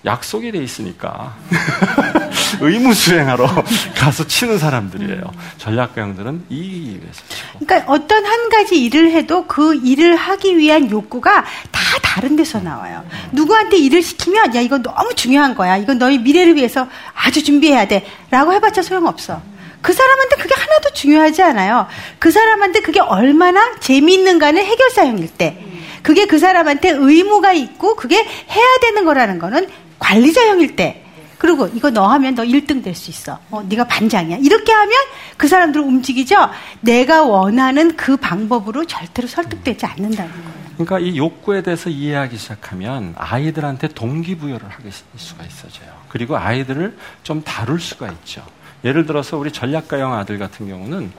약속이 0.06 0.52
돼 0.52 0.62
있으니까 0.62 1.34
의무 2.60 2.94
수행하러 2.94 3.48
가서 3.96 4.28
치는 4.28 4.58
사람들이에요. 4.60 5.22
전략가형들은 5.58 6.46
이기기 6.50 7.02
위해서 7.02 7.22
치고. 7.30 7.60
그러니까 7.66 7.92
어떤 7.92 8.26
한 8.26 8.50
가지 8.50 8.84
일을 8.84 9.12
해도 9.12 9.46
그 9.48 9.76
일을 9.76 10.16
하기 10.16 10.58
위한 10.58 10.90
욕구가 10.92 11.46
다 11.72 11.82
다른 12.02 12.36
데서 12.36 12.60
나와요. 12.60 13.04
누구한테 13.32 13.78
일을 13.78 14.02
시키면 14.04 14.56
야 14.56 14.62
이건 14.62 14.84
너무 14.84 15.14
중요한 15.16 15.56
거야. 15.56 15.78
이건 15.78 15.98
너희 16.00 16.18
미래를 16.20 16.56
위해서 16.56 16.88
아주 17.16 17.44
준비해야 17.44 17.88
돼.라고 17.88 18.54
해봤자 18.54 18.82
소용없어. 18.82 19.42
그 19.82 19.92
사람한테 19.94 20.36
그게 20.38 20.54
하나도 20.56 20.94
중요하지 20.94 21.44
않아요. 21.44 21.88
그 22.20 22.32
사람한테 22.32 22.82
그게 22.82 23.00
얼마나 23.02 23.76
재미있는가는 23.80 24.64
해결사형일 24.64 25.28
때. 25.30 25.58
그게 26.04 26.26
그 26.26 26.38
사람한테 26.38 26.90
의무가 26.92 27.54
있고 27.54 27.96
그게 27.96 28.18
해야 28.18 28.78
되는 28.82 29.06
거라는 29.06 29.40
거는 29.40 29.68
관리자형일 30.04 30.76
때 30.76 31.00
그리고 31.38 31.68
이거 31.68 31.90
너 31.90 32.08
하면 32.08 32.36
너 32.36 32.44
1등 32.44 32.84
될 32.84 32.96
수 32.96 33.10
있어. 33.12 33.38
어, 33.52 33.62
네가 33.64 33.86
반장이야. 33.86 34.38
이렇게 34.38 34.72
하면 34.72 34.94
그 35.36 35.48
사람들 35.48 35.82
움직이죠. 35.82 36.36
내가 36.82 37.24
원하는 37.24 37.98
그 37.98 38.16
방법으로 38.18 38.86
절대로 38.86 39.28
설득되지 39.28 39.86
않는다는 39.86 40.32
거예요. 40.32 40.64
그러니까 40.78 41.00
이 41.00 41.18
욕구에 41.18 41.62
대해서 41.62 41.90
이해하기 41.90 42.38
시작하면 42.38 43.14
아이들한테 43.18 43.90
동기부여를 43.90 44.70
하게 44.70 44.90
수가 45.18 45.44
있어져요. 45.44 45.90
그리고 46.10 46.38
아이들을 46.38 46.98
좀 47.24 47.44
다룰 47.44 47.80
수가 47.80 48.10
있죠. 48.12 48.42
예를 48.86 49.06
들어서 49.06 49.38
우리 49.38 49.52
전략가형 49.52 50.14
아들 50.14 50.38
같은 50.40 50.68
경우는 50.70 51.12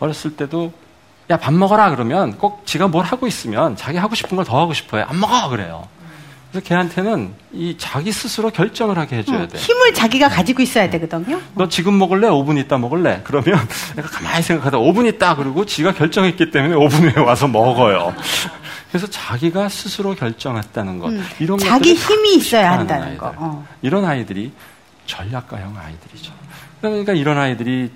어렸을 0.00 0.34
때도 0.36 0.72
야 1.30 1.36
밥 1.36 1.52
먹어라 1.54 1.90
그러면 1.90 2.36
꼭 2.38 2.66
지가 2.66 2.88
뭘 2.88 3.04
하고 3.04 3.26
있으면 3.26 3.76
자기 3.76 3.96
하고 3.98 4.14
싶은 4.14 4.36
걸 4.36 4.44
더 4.46 4.60
하고 4.60 4.72
싶어요. 4.74 5.04
안 5.08 5.20
먹어 5.20 5.48
그래요. 5.50 5.86
그래서 6.52 6.66
걔한테는 6.66 7.32
이 7.54 7.74
자기 7.78 8.12
스스로 8.12 8.50
결정을 8.50 8.98
하게 8.98 9.16
해줘야 9.16 9.48
돼. 9.48 9.56
힘을 9.56 9.94
자기가 9.94 10.28
가지고 10.28 10.60
있어야 10.60 10.90
되거든요. 10.90 11.40
너 11.54 11.66
지금 11.66 11.98
먹을래? 11.98 12.28
5분 12.28 12.58
있다 12.58 12.76
먹을래? 12.76 13.22
그러면 13.24 13.66
내가 13.96 14.06
가만히 14.08 14.42
생각하다 14.42 14.76
5분 14.76 15.06
있다 15.14 15.34
그러고 15.36 15.64
지가 15.64 15.94
결정했기 15.94 16.50
때문에 16.50 16.74
5분 16.74 17.14
후에 17.16 17.20
와서 17.24 17.48
먹어요. 17.48 18.14
그래서 18.90 19.06
자기가 19.06 19.70
스스로 19.70 20.14
결정했다는 20.14 20.98
것. 20.98 21.08
음, 21.08 21.26
이런 21.40 21.58
자기 21.58 21.94
힘이 21.94 22.34
있어야 22.34 22.72
한다는 22.72 23.04
아이들. 23.04 23.18
거. 23.18 23.32
어. 23.38 23.66
이런 23.80 24.04
아이들이 24.04 24.52
전략가형 25.06 25.74
아이들이죠. 25.78 26.32
그러니까 26.82 27.14
이런 27.14 27.38
아이들이 27.38 27.90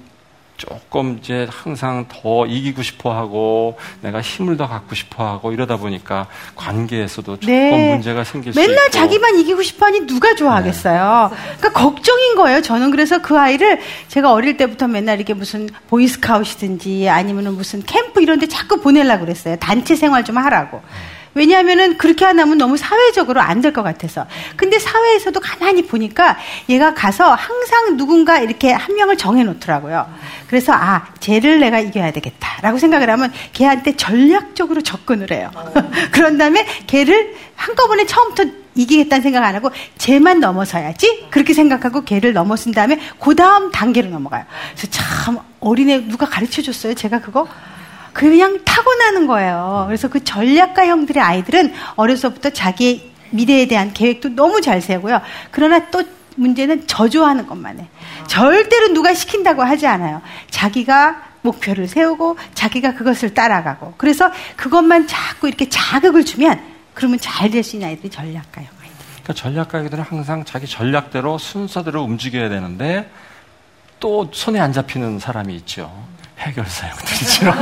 조금 0.57 1.19
이제 1.21 1.47
항상 1.51 2.07
더 2.09 2.47
이기고 2.47 2.83
싶어 2.83 3.15
하고 3.15 3.79
내가 4.01 4.21
힘을 4.21 4.57
더 4.57 4.67
갖고 4.67 4.95
싶어 4.95 5.27
하고 5.27 5.53
이러다 5.53 5.77
보니까 5.77 6.27
관계에서도 6.55 7.37
조금 7.41 7.55
네. 7.55 7.93
문제가 7.93 8.25
생길 8.25 8.53
수 8.53 8.61
있고 8.61 8.69
맨날 8.69 8.91
자기만 8.91 9.39
이기고 9.39 9.63
싶어 9.63 9.87
하니 9.87 10.07
누가 10.07 10.35
좋아하겠어요. 10.35 11.31
네. 11.31 11.37
그러니까 11.59 11.73
걱정인 11.73 12.35
거예요. 12.37 12.63
저는 12.63 12.91
그래서 12.91 13.21
그 13.21 13.39
아이를 13.39 13.81
제가 14.09 14.33
어릴 14.33 14.57
때부터 14.57 14.89
맨날 14.89 15.21
이게 15.21 15.35
무슨 15.35 15.69
보이스카웃이든지 15.89 17.09
아니면은 17.09 17.55
무슨 17.55 17.83
캠프 17.85 18.23
이런 18.23 18.39
데 18.39 18.47
자꾸 18.47 18.81
보내려고 18.81 19.25
그랬어요. 19.25 19.57
단체 19.57 19.95
생활 19.95 20.25
좀 20.25 20.39
하라고. 20.39 20.81
왜냐하면은 21.37 21.99
그렇게 21.99 22.25
안 22.25 22.39
하면 22.41 22.57
너무 22.57 22.77
사회적으로 22.79 23.41
안 23.43 23.61
될 23.61 23.73
것 23.73 23.83
같아서. 23.83 24.27
근데 24.57 24.79
사회에서도 24.79 25.39
가만히 25.41 25.87
보니까 25.87 26.37
얘가 26.69 26.95
가서 26.95 27.35
항상 27.35 27.97
누군가 27.97 28.39
이렇게 28.39 28.73
한 28.73 28.95
명을 28.97 29.17
정해 29.19 29.45
놓더라고요. 29.45 30.07
그래서 30.49 30.73
아, 30.73 31.07
쟤를 31.21 31.61
내가 31.61 31.79
이겨야 31.81 32.11
되겠다라고 32.13 32.79
생각을 32.79 33.11
하면 33.11 33.33
걔한테 33.53 33.97
전략적으로 33.97 34.81
접근을 34.83 35.31
해요. 35.31 35.51
그런 36.11 36.39
다음에 36.39 36.65
걔를 36.87 37.35
한꺼번에 37.55 38.07
처음부터 38.07 38.45
이기겠다는 38.75 39.23
생각 39.23 39.43
안 39.45 39.55
하고 39.55 39.71
쟤만 39.99 40.41
넘어서야지 40.41 41.27
그렇게 41.31 41.53
생각하고 41.55 42.05
걔를 42.05 42.33
넘어선 42.33 42.73
다음에 42.73 42.99
그 43.21 43.35
다음 43.35 43.71
단계로 43.73 44.09
넘어가요. 44.09 44.45
그래서 44.75 44.87
참 44.91 45.39
어린애 45.61 45.99
누가 46.07 46.27
가르쳐 46.27 46.63
줬어요? 46.63 46.95
제가 46.95 47.21
그거 47.21 47.47
그냥 48.17 48.61
타고나는 48.65 49.27
거예요. 49.27 49.85
그래서 49.89 50.09
그 50.09 50.25
전략가 50.25 50.87
형들의 50.87 51.23
아이들은 51.23 51.75
어려서부터 51.97 52.49
자기의 52.49 53.11
미래에 53.29 53.67
대한 53.69 53.93
계획도 53.93 54.31
너무 54.31 54.63
잘 54.63 54.81
세우고요. 54.81 55.21
그러나 55.51 55.91
또 55.91 56.03
문제는 56.37 56.87
저주하는 56.87 57.47
것만 57.47 57.79
해. 57.79 57.87
절대로 58.27 58.95
누가 58.95 59.13
시킨다고 59.13 59.63
하지 59.63 59.87
않아요. 59.87 60.23
자기가 60.51 61.25
목표를 61.43 61.89
세우고 61.89 62.39
자기가 62.55 62.95
그것을 62.95 63.35
따라가고 63.35 63.93
그래서 63.99 64.31
그것만 64.57 65.07
자꾸 65.07 65.47
이렇게 65.47 65.69
자극을 65.69 66.25
주면 66.25 66.59
그러면 66.95 67.19
잘 67.21 67.51
될 67.51 67.63
수 67.63 67.77
있는 67.77 67.89
아이들이 67.89 68.09
아이들. 68.81 68.97
그러니까 69.25 69.33
전략가들은 69.35 70.03
항상 70.03 70.43
자기 70.47 70.67
전략대로 70.67 71.37
순서대로 71.37 72.03
움직여야 72.03 72.49
되는데 72.49 73.11
또 74.01 74.31
손에 74.33 74.59
안 74.59 74.73
잡히는 74.73 75.19
사람이 75.19 75.55
있죠. 75.57 75.93
해결사형들이죠. 76.47 77.53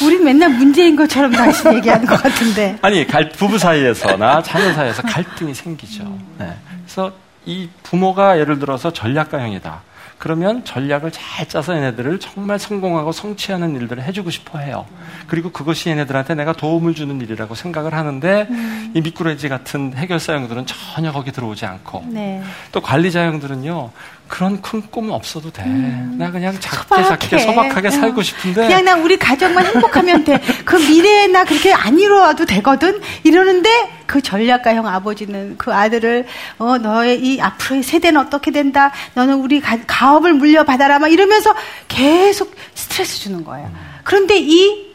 우리 0.04 0.18
맨날 0.18 0.50
문제인 0.50 0.96
것처럼 0.96 1.32
당신 1.32 1.74
얘기하는 1.74 2.06
것 2.06 2.22
같은데. 2.22 2.78
아니, 2.82 3.06
갈, 3.06 3.28
부부 3.28 3.58
사이에서나 3.58 4.42
자녀 4.42 4.72
사이에서 4.72 5.02
갈등이 5.02 5.54
생기죠. 5.54 6.04
네. 6.38 6.54
그래서 6.84 7.12
이 7.46 7.68
부모가 7.82 8.38
예를 8.38 8.58
들어서 8.58 8.92
전략가형이다. 8.92 9.82
그러면 10.18 10.64
전략을 10.64 11.10
잘 11.10 11.46
짜서 11.46 11.76
얘네들을 11.76 12.18
정말 12.20 12.58
성공하고 12.58 13.12
성취하는 13.12 13.76
일들을 13.76 14.02
해주고 14.04 14.30
싶어 14.30 14.58
해요. 14.58 14.86
그리고 15.26 15.50
그것이 15.50 15.90
얘네들한테 15.90 16.34
내가 16.34 16.52
도움을 16.52 16.94
주는 16.94 17.20
일이라고 17.20 17.54
생각을 17.54 17.92
하는데 17.92 18.46
음. 18.48 18.92
이 18.94 19.00
미꾸라지 19.02 19.48
같은 19.48 19.92
해결사형들은 19.94 20.64
전혀 20.66 21.12
거기 21.12 21.30
들어오지 21.32 21.66
않고 21.66 22.04
네. 22.08 22.42
또 22.72 22.80
관리자형들은요 22.80 23.90
그런 24.28 24.60
큰 24.62 24.82
꿈은 24.90 25.12
없어도 25.12 25.50
돼. 25.50 25.62
음. 25.64 26.16
나 26.18 26.30
그냥 26.30 26.58
작게 26.58 27.02
소박해. 27.02 27.04
작게 27.08 27.38
소박하게 27.38 27.88
어. 27.88 27.90
살고 27.90 28.22
싶은데. 28.22 28.66
그냥 28.66 28.84
난 28.84 29.02
우리 29.02 29.18
가족만 29.18 29.66
행복하면 29.66 30.24
돼. 30.24 30.40
그 30.64 30.76
미래에 30.76 31.26
나 31.28 31.44
그렇게 31.44 31.72
안 31.72 31.98
이루어도 31.98 32.44
되거든. 32.44 33.00
이러는데 33.22 33.68
그 34.06 34.22
전략가 34.22 34.74
형 34.74 34.86
아버지는 34.86 35.56
그 35.58 35.72
아들을 35.72 36.26
어 36.58 36.78
너의 36.78 37.24
이 37.24 37.40
앞으로의 37.40 37.82
세대는 37.82 38.20
어떻게 38.20 38.50
된다. 38.50 38.92
너는 39.14 39.34
우리 39.36 39.60
가, 39.60 39.78
가업을 39.86 40.34
물려받아라. 40.34 40.98
막 40.98 41.12
이러면서 41.12 41.54
계속 41.88 42.54
스트레스 42.74 43.20
주는 43.20 43.44
거예요. 43.44 43.66
음. 43.68 43.74
그런데 44.04 44.38
이 44.38 44.94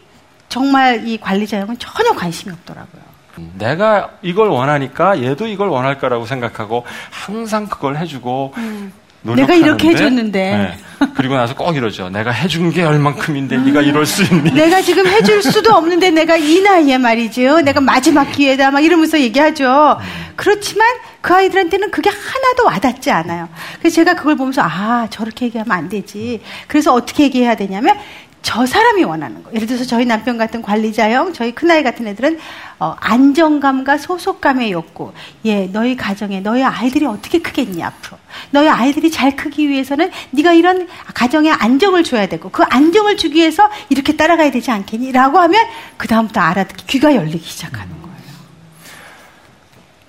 정말 0.49 1.07
이 1.07 1.17
관리자 1.17 1.59
형은 1.59 1.77
전혀 1.77 2.11
관심이 2.11 2.51
없더라고요. 2.53 3.09
음, 3.37 3.53
내가 3.57 4.09
이걸 4.21 4.49
원하니까 4.49 5.21
얘도 5.21 5.47
이걸 5.47 5.69
원할 5.69 5.99
거라고 5.99 6.25
생각하고 6.25 6.83
항상 7.11 7.67
그걸 7.67 7.97
해주고 7.97 8.53
음. 8.57 8.91
내가 9.21 9.53
이렇게 9.53 9.89
해줬는데. 9.89 10.39
네. 10.39 10.77
그리고 11.15 11.35
나서 11.35 11.55
꼭 11.55 11.75
이러죠. 11.75 12.09
내가 12.09 12.31
해준 12.31 12.71
게 12.71 12.83
얼만큼인데 12.83 13.55
음. 13.55 13.65
네가 13.65 13.81
이럴 13.81 14.05
수 14.05 14.23
있니? 14.23 14.51
내가 14.51 14.81
지금 14.81 15.07
해줄 15.07 15.41
수도 15.41 15.73
없는데 15.73 16.11
내가 16.11 16.35
이 16.35 16.61
나이에 16.61 16.97
말이죠. 16.97 17.61
내가 17.61 17.79
마지막 17.79 18.31
기회다 18.31 18.71
막 18.71 18.83
이러면서 18.83 19.19
얘기하죠. 19.19 19.97
그렇지만 20.35 20.87
그 21.21 21.33
아이들한테는 21.33 21.91
그게 21.91 22.09
하나도 22.09 22.65
와닿지 22.65 23.11
않아요. 23.11 23.49
그래서 23.79 23.95
제가 23.95 24.15
그걸 24.15 24.35
보면서 24.35 24.61
아 24.61 25.07
저렇게 25.09 25.45
얘기하면 25.45 25.71
안 25.71 25.89
되지. 25.89 26.41
그래서 26.67 26.93
어떻게 26.93 27.23
얘기해야 27.23 27.55
되냐면 27.55 27.97
저 28.41 28.65
사람이 28.65 29.03
원하는 29.03 29.43
거. 29.43 29.51
예를 29.53 29.67
들어서 29.67 29.85
저희 29.85 30.05
남편 30.05 30.37
같은 30.37 30.61
관리자형, 30.61 31.33
저희 31.33 31.53
큰아이 31.53 31.83
같은 31.83 32.07
애들은 32.07 32.39
어, 32.79 32.95
안정감과 32.99 33.97
소속감의 33.97 34.71
욕구. 34.71 35.13
예, 35.45 35.67
너희 35.67 35.95
가정에 35.95 36.39
너희 36.39 36.63
아이들이 36.63 37.05
어떻게 37.05 37.39
크겠니 37.39 37.83
앞으로? 37.83 38.17
너희 38.51 38.67
아이들이 38.67 39.11
잘 39.11 39.35
크기 39.35 39.67
위해서는 39.67 40.11
네가 40.31 40.53
이런 40.53 40.87
가정에 41.13 41.51
안정을 41.51 42.03
줘야 42.03 42.27
되고 42.27 42.49
그 42.49 42.63
안정을 42.63 43.17
주기 43.17 43.39
위해서 43.39 43.69
이렇게 43.89 44.15
따라가야 44.15 44.51
되지 44.51 44.71
않겠니?라고 44.71 45.37
하면 45.39 45.61
그 45.97 46.07
다음부터 46.07 46.39
알아듣기 46.39 46.85
귀가 46.87 47.13
열리기 47.13 47.43
시작하는 47.45 47.89
거예요. 47.89 47.99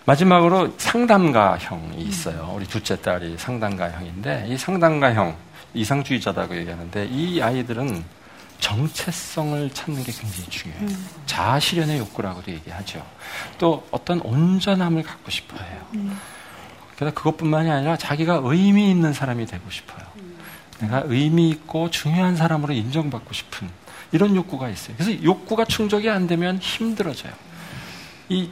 마지막으로 0.04 0.74
상담가형이 0.78 2.02
있어요. 2.02 2.52
우리 2.56 2.66
둘째 2.66 3.00
딸이 3.00 3.36
상담가형인데 3.38 4.46
이 4.48 4.56
상담가형 4.56 5.36
이상주의자다고 5.74 6.56
얘기하는데 6.56 7.06
이 7.10 7.40
아이들은 7.40 8.19
정체성을 8.60 9.70
찾는 9.70 10.04
게 10.04 10.12
굉장히 10.12 10.48
중요해요. 10.48 10.88
음. 10.88 11.08
자아 11.26 11.58
실현의 11.58 11.98
욕구라고도 11.98 12.52
얘기하죠. 12.52 13.04
또 13.58 13.86
어떤 13.90 14.20
온전함을 14.20 15.02
갖고 15.02 15.30
싶어 15.30 15.56
해요. 15.56 15.86
음. 15.94 16.18
게다가 16.96 17.12
그것뿐만이 17.14 17.70
아니라 17.70 17.96
자기가 17.96 18.42
의미 18.44 18.90
있는 18.90 19.12
사람이 19.12 19.46
되고 19.46 19.68
싶어요. 19.70 20.06
음. 20.16 20.38
내가 20.80 21.02
의미 21.06 21.48
있고 21.50 21.90
중요한 21.90 22.36
사람으로 22.36 22.72
인정받고 22.72 23.32
싶은 23.32 23.68
이런 24.12 24.34
욕구가 24.36 24.68
있어요. 24.68 24.96
그래서 24.96 25.22
욕구가 25.22 25.64
충족이 25.64 26.10
안 26.10 26.26
되면 26.26 26.58
힘들어져요. 26.58 27.32
이 28.28 28.50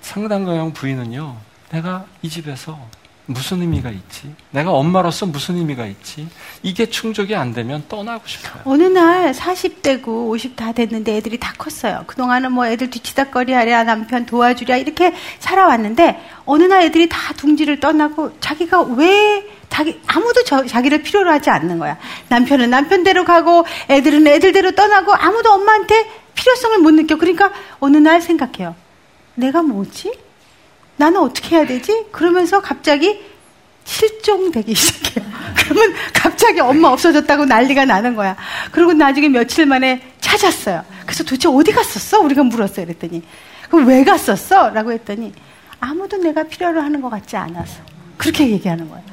상담가형 0.00 0.72
부인은요, 0.72 1.36
내가 1.70 2.06
이 2.22 2.28
집에서 2.28 2.78
무슨 3.26 3.60
의미가 3.60 3.90
있지? 3.90 4.32
내가 4.52 4.70
엄마로서 4.70 5.26
무슨 5.26 5.56
의미가 5.56 5.86
있지? 5.86 6.28
이게 6.62 6.86
충족이 6.86 7.34
안 7.34 7.52
되면 7.52 7.84
떠나고 7.88 8.26
싶어요. 8.26 8.62
어느 8.64 8.84
날 8.84 9.32
40대고 9.32 10.28
50 10.30 10.54
다 10.54 10.72
됐는데 10.72 11.16
애들이 11.16 11.38
다 11.38 11.52
컸어요. 11.58 12.04
그동안은 12.06 12.52
뭐 12.52 12.66
애들 12.66 12.88
뒤치다거리 12.90 13.52
하랴 13.52 13.82
남편 13.82 14.26
도와주랴 14.26 14.76
이렇게 14.76 15.12
살아왔는데 15.40 16.20
어느 16.44 16.62
날 16.64 16.82
애들이 16.82 17.08
다 17.08 17.32
둥지를 17.34 17.80
떠나고 17.80 18.38
자기가 18.38 18.82
왜 18.82 19.44
자기 19.68 20.00
아무도 20.06 20.44
저, 20.44 20.64
자기를 20.64 21.02
필요로 21.02 21.28
하지 21.30 21.50
않는 21.50 21.80
거야. 21.80 21.98
남편은 22.28 22.70
남편대로 22.70 23.24
가고 23.24 23.66
애들은 23.90 24.24
애들대로 24.26 24.70
떠나고 24.70 25.12
아무도 25.12 25.52
엄마한테 25.52 26.08
필요성을 26.34 26.78
못 26.78 26.92
느껴. 26.92 27.16
그러니까 27.16 27.50
어느 27.80 27.96
날 27.96 28.22
생각해요. 28.22 28.76
내가 29.34 29.62
뭐지? 29.62 30.25
나는 30.96 31.20
어떻게 31.20 31.56
해야 31.56 31.66
되지? 31.66 32.06
그러면서 32.10 32.60
갑자기 32.60 33.20
실종되기 33.84 34.74
시작해요. 34.74 35.24
그러면 35.56 35.94
갑자기 36.12 36.60
엄마 36.60 36.88
없어졌다고 36.88 37.44
난리가 37.44 37.84
나는 37.84 38.14
거야. 38.16 38.36
그리고 38.72 38.92
나중에 38.92 39.28
며칠 39.28 39.66
만에 39.66 40.02
찾았어요. 40.20 40.84
그래서 41.04 41.22
도대체 41.24 41.48
어디 41.48 41.72
갔었어? 41.72 42.20
우리가 42.20 42.42
물었어요. 42.42 42.86
그랬더니 42.86 43.22
그럼 43.70 43.86
왜 43.86 44.02
갔었어? 44.04 44.70
라고 44.70 44.92
했더니 44.92 45.32
아무도 45.78 46.16
내가 46.16 46.42
필요로 46.44 46.80
하는 46.80 47.00
것 47.00 47.10
같지 47.10 47.36
않아서. 47.36 47.80
그렇게 48.16 48.50
얘기하는 48.50 48.88
거예요. 48.88 49.04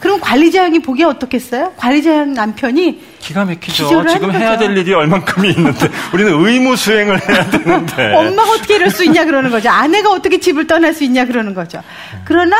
그럼 0.00 0.18
관리자 0.18 0.64
형이 0.64 0.80
보기에 0.80 1.04
어떻겠어요? 1.04 1.74
관리자 1.76 2.16
형 2.16 2.32
남편이 2.32 3.00
기가 3.20 3.44
막히죠. 3.44 4.06
지금 4.06 4.32
해야 4.32 4.56
될 4.56 4.76
일이 4.76 4.92
얼만큼이 4.94 5.50
있는데 5.50 5.88
우리는 6.14 6.32
의무 6.32 6.74
수행을 6.74 7.20
해야 7.28 7.50
되는데 7.50 8.14
엄마가 8.16 8.50
어떻게 8.52 8.76
이럴 8.76 8.90
수 8.90 9.04
있냐 9.04 9.26
그러는 9.26 9.50
거죠. 9.50 9.68
아내가 9.68 10.10
어떻게 10.10 10.40
집을 10.40 10.66
떠날 10.66 10.94
수 10.94 11.04
있냐 11.04 11.26
그러는 11.26 11.54
거죠. 11.54 11.82
그러나 12.24 12.56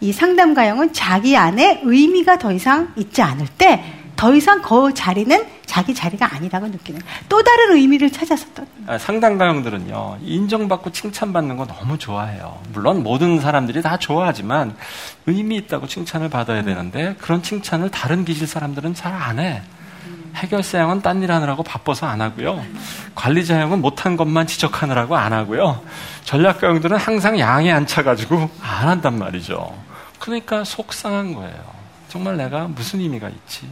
이 0.00 0.12
상담가형은 0.12 0.92
자기 0.92 1.36
안에 1.36 1.82
의미가 1.84 2.38
더 2.38 2.52
이상 2.52 2.92
있지 2.96 3.22
않을 3.22 3.46
때 3.56 4.01
더 4.22 4.32
이상 4.32 4.62
그 4.62 4.94
자리는 4.94 5.44
자기 5.66 5.92
자리가 5.92 6.36
아니라고 6.36 6.68
느끼는 6.68 7.00
또 7.28 7.42
다른 7.42 7.72
의미를 7.74 8.08
찾아서 8.12 8.46
또 8.54 8.64
아, 8.86 8.96
상담가형들은요 8.96 10.18
인정받고 10.22 10.92
칭찬받는 10.92 11.56
거 11.56 11.66
너무 11.66 11.98
좋아해요. 11.98 12.60
물론 12.72 13.02
모든 13.02 13.40
사람들이 13.40 13.82
다 13.82 13.96
좋아하지만 13.96 14.76
의미 15.26 15.56
있다고 15.56 15.88
칭찬을 15.88 16.28
받아야 16.28 16.60
음. 16.60 16.66
되는데 16.66 17.16
그런 17.18 17.42
칭찬을 17.42 17.90
다른 17.90 18.24
기질 18.24 18.46
사람들은 18.46 18.94
잘 18.94 19.12
안 19.12 19.40
해. 19.40 19.60
해결사형은 20.36 21.02
딴 21.02 21.20
일 21.20 21.32
하느라고 21.32 21.64
바빠서 21.64 22.06
안 22.06 22.20
하고요. 22.20 22.64
관리자형은 23.16 23.80
못한 23.80 24.16
것만 24.16 24.46
지적하느라고 24.46 25.16
안 25.16 25.32
하고요. 25.32 25.82
전략가형들은 26.26 26.96
항상 26.96 27.40
양에 27.40 27.72
안 27.72 27.88
차가지고 27.88 28.50
안 28.62 28.88
한단 28.88 29.18
말이죠. 29.18 29.76
그러니까 30.20 30.62
속상한 30.62 31.34
거예요. 31.34 31.60
정말 32.08 32.36
내가 32.36 32.68
무슨 32.68 33.00
의미가 33.00 33.28
있지? 33.28 33.68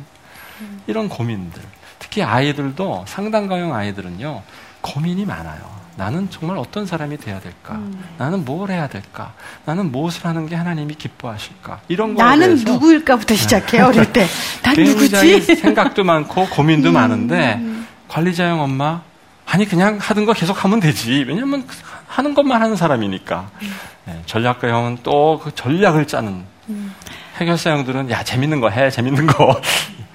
이런 0.86 1.08
고민들. 1.08 1.62
특히 1.98 2.22
아이들도 2.22 3.04
상담가형 3.06 3.74
아이들은요, 3.74 4.42
고민이 4.80 5.24
많아요. 5.26 5.80
나는 5.96 6.30
정말 6.30 6.56
어떤 6.56 6.86
사람이 6.86 7.18
돼야 7.18 7.40
될까? 7.40 7.74
음. 7.74 8.02
나는 8.16 8.44
뭘 8.44 8.70
해야 8.70 8.88
될까? 8.88 9.34
나는 9.66 9.92
무엇을 9.92 10.24
하는 10.24 10.46
게 10.46 10.54
하나님이 10.56 10.94
기뻐하실까? 10.94 11.80
이런 11.88 12.14
거에 12.14 12.24
나는 12.24 12.46
대해서 12.54 12.72
누구일까부터 12.72 13.34
시작해 13.34 13.80
어릴 13.80 14.10
때. 14.12 14.26
난 14.62 14.74
누구지? 14.76 15.40
생각도 15.56 16.04
많고 16.04 16.48
고민도 16.48 16.88
음. 16.88 16.94
많은데 16.94 17.60
관리자형 18.08 18.60
엄마 18.62 19.02
아니 19.44 19.66
그냥 19.66 19.98
하던 20.00 20.24
거 20.24 20.32
계속 20.32 20.64
하면 20.64 20.80
되지. 20.80 21.24
왜냐면 21.28 21.66
하는 22.06 22.32
것만 22.34 22.62
하는 22.62 22.76
사람이니까. 22.76 23.50
음. 23.62 23.72
네, 24.06 24.22
전략가 24.24 24.68
형은 24.68 24.98
또 25.02 25.38
그 25.42 25.54
전략을 25.54 26.06
짜는. 26.06 26.44
음. 26.70 26.94
해결사 27.36 27.70
형들은 27.72 28.10
야 28.10 28.22
재밌는 28.24 28.60
거 28.60 28.70
해, 28.70 28.88
재밌는 28.90 29.26
거 29.26 29.60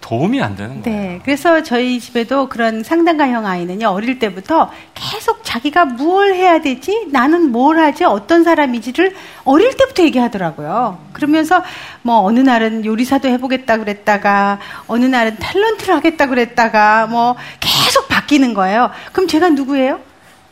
도움이 0.00 0.42
안 0.42 0.56
되는 0.56 0.82
거예요. 0.82 1.00
네. 1.00 1.20
그래서 1.24 1.62
저희 1.62 2.00
집에도 2.00 2.48
그런 2.48 2.82
상담가형 2.82 3.46
아이는요, 3.46 3.88
어릴 3.88 4.18
때부터 4.18 4.70
계속 4.94 5.44
자기가 5.44 5.84
뭘 5.84 6.34
해야 6.34 6.60
되지? 6.60 7.06
나는 7.12 7.52
뭘 7.52 7.78
하지? 7.78 8.04
어떤 8.04 8.42
사람이지를 8.42 9.14
어릴 9.44 9.76
때부터 9.76 10.02
얘기하더라고요. 10.02 10.98
그러면서 11.12 11.62
뭐 12.02 12.20
어느 12.22 12.40
날은 12.40 12.84
요리사도 12.84 13.28
해보겠다 13.28 13.78
그랬다가, 13.78 14.58
어느 14.88 15.04
날은 15.04 15.36
탤런트를 15.36 15.90
하겠다 15.90 16.26
그랬다가, 16.26 17.06
뭐 17.06 17.36
계속 17.60 18.08
바뀌는 18.08 18.54
거예요. 18.54 18.90
그럼 19.12 19.28
제가 19.28 19.50
누구예요? 19.50 20.00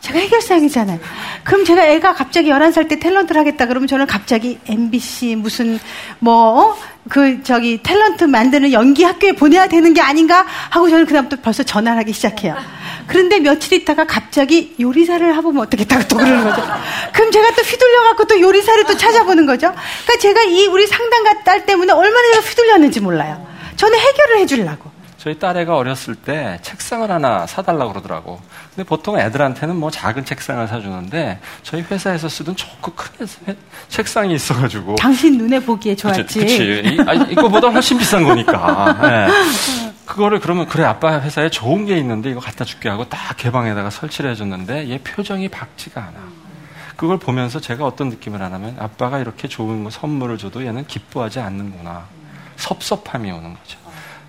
제가 0.05 0.19
해결사형이잖아요. 0.19 1.01
그럼 1.45 1.65
제가 1.65 1.87
애가 1.87 2.13
갑자기 2.13 2.51
11살 2.51 2.89
때 2.89 2.97
탤런트를 2.97 3.37
하겠다 3.37 3.67
그러면 3.67 3.87
저는 3.87 4.07
갑자기 4.07 4.59
MBC 4.67 5.37
무슨 5.37 5.81
뭐, 6.19 6.61
어? 6.61 6.77
그 7.09 7.43
저기 7.43 7.79
탤런트 7.83 8.25
만드는 8.25 8.73
연기 8.73 9.03
학교에 9.03 9.33
보내야 9.33 9.67
되는 9.67 9.95
게 9.95 10.03
아닌가 10.03 10.45
하고 10.69 10.91
저는 10.91 11.07
그다음부터 11.07 11.41
벌써 11.43 11.63
전화를 11.63 11.99
하기 12.01 12.13
시작해요. 12.13 12.55
그런데 13.07 13.41
며칠 13.41 13.73
있다가 13.81 14.05
갑자기 14.05 14.75
요리사를 14.79 15.35
해보면 15.37 15.63
어떻겠다고 15.63 16.09
또 16.09 16.17
그러는 16.17 16.45
거죠. 16.45 16.63
그럼 17.15 17.31
제가 17.31 17.55
또 17.55 17.63
휘둘려갖고 17.63 18.25
또 18.25 18.41
요리사를 18.41 18.85
또 18.85 18.97
찾아보는 18.97 19.47
거죠. 19.47 19.73
그러니까 20.05 20.17
제가 20.21 20.43
이 20.45 20.67
우리 20.67 20.87
상담가 20.87 21.43
딸 21.45 21.65
때문에 21.65 21.93
얼마나 21.93 22.33
제가 22.33 22.47
휘둘렸는지 22.47 23.01
몰라요. 23.01 23.47
저는 23.77 23.99
해결을 23.99 24.39
해주려고. 24.41 24.94
저희 25.25 25.39
딸애가 25.39 25.75
어렸을 25.75 26.15
때 26.17 26.59
책상을 26.61 27.11
하나 27.11 27.47
사달라고 27.47 27.93
그러더라고. 27.93 28.43
근데 28.75 28.87
보통 28.87 29.19
애들한테는 29.19 29.75
뭐 29.75 29.91
작은 29.91 30.27
책상을 30.27 30.69
사주는데 30.69 31.41
저희 31.63 31.81
회사에서 31.81 32.29
쓰던 32.29 32.57
좋고 32.57 32.93
큰 32.93 33.27
책상이 33.89 34.35
있어가지고. 34.35 34.97
당신 34.97 35.39
눈에 35.39 35.61
보기에 35.61 35.97
좋았지. 35.97 36.41
그치. 36.41 36.99
아, 37.07 37.15
이거보다 37.15 37.69
훨씬 37.69 37.97
비싼 37.97 38.23
거니까. 38.23 38.99
네. 39.01 39.29
그거를 40.05 40.41
그러면 40.41 40.67
그래 40.67 40.85
아빠 40.85 41.19
회사에 41.19 41.49
좋은 41.49 41.87
게 41.87 41.97
있는데 41.97 42.29
이거 42.29 42.41
갖다 42.41 42.67
줄게 42.67 42.91
하고 42.91 43.09
딱 43.09 43.35
개방에다가 43.39 43.89
설치를 43.89 44.31
해줬는데 44.33 44.91
얘 44.91 44.99
표정이 44.99 45.49
밝지가 45.49 46.03
않아. 46.03 46.19
그걸 46.97 47.17
보면서 47.17 47.61
제가 47.61 47.87
어떤 47.87 48.11
느낌을 48.11 48.43
하냐면 48.43 48.77
아빠가 48.79 49.19
이렇게 49.21 49.49
좋은 49.49 49.89
선물을 49.91 50.37
줘도 50.37 50.67
얘는 50.67 50.87
기뻐하지 50.87 51.41
않는구나. 51.41 52.05
섭섭함이 52.57 53.31
오는 53.31 53.55
거죠. 53.55 53.84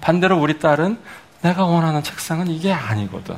반대로 0.05 0.37
우리 0.37 0.59
딸은 0.59 0.99
내가 1.41 1.65
원하는 1.65 2.03
책상은 2.03 2.47
이게 2.47 2.71
아니거든. 2.71 3.35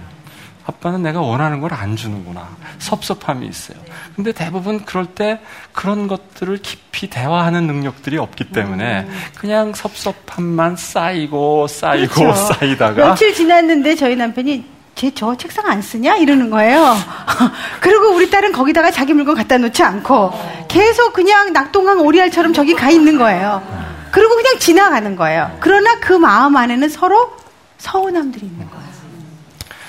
아빠는 0.65 1.01
내가 1.01 1.21
원하는 1.21 1.61
걸 1.61 1.71
안 1.71 1.95
주는구나. 1.95 2.45
섭섭함이 2.79 3.47
있어요. 3.47 3.77
근데 4.17 4.33
대부분 4.33 4.83
그럴 4.83 5.05
때 5.05 5.39
그런 5.71 6.09
것들을 6.09 6.57
깊이 6.57 7.09
대화하는 7.09 7.67
능력들이 7.67 8.17
없기 8.17 8.51
때문에 8.51 9.05
음. 9.07 9.19
그냥 9.37 9.73
섭섭함만 9.73 10.75
쌓이고 10.75 11.67
쌓이고 11.67 12.13
그렇죠. 12.13 12.53
쌓이다가 12.53 13.07
며칠 13.07 13.33
지났는데 13.33 13.95
저희 13.95 14.17
남편이 14.17 14.65
쟤 14.95 15.11
저 15.11 15.37
책상 15.37 15.67
안 15.67 15.81
쓰냐? 15.81 16.17
이러는 16.17 16.49
거예요. 16.49 16.97
그리고 17.79 18.13
우리 18.13 18.29
딸은 18.29 18.51
거기다가 18.51 18.91
자기 18.91 19.13
물건 19.13 19.35
갖다 19.35 19.57
놓지 19.57 19.83
않고 19.83 20.33
계속 20.67 21.13
그냥 21.13 21.53
낙동강 21.53 22.01
오리알처럼 22.01 22.51
저기 22.51 22.73
가 22.73 22.89
있는 22.89 23.17
거예요. 23.17 23.86
그리고 24.17 24.33
그냥 24.33 24.57
지나가는 24.57 25.15
거예요. 25.15 25.55
그러나 25.59 25.99
그 25.99 26.11
마음 26.11 26.57
안에는 26.57 26.89
서로 26.89 27.37
서운함들이 27.77 28.47
있는 28.47 28.67
거예요. 28.67 28.87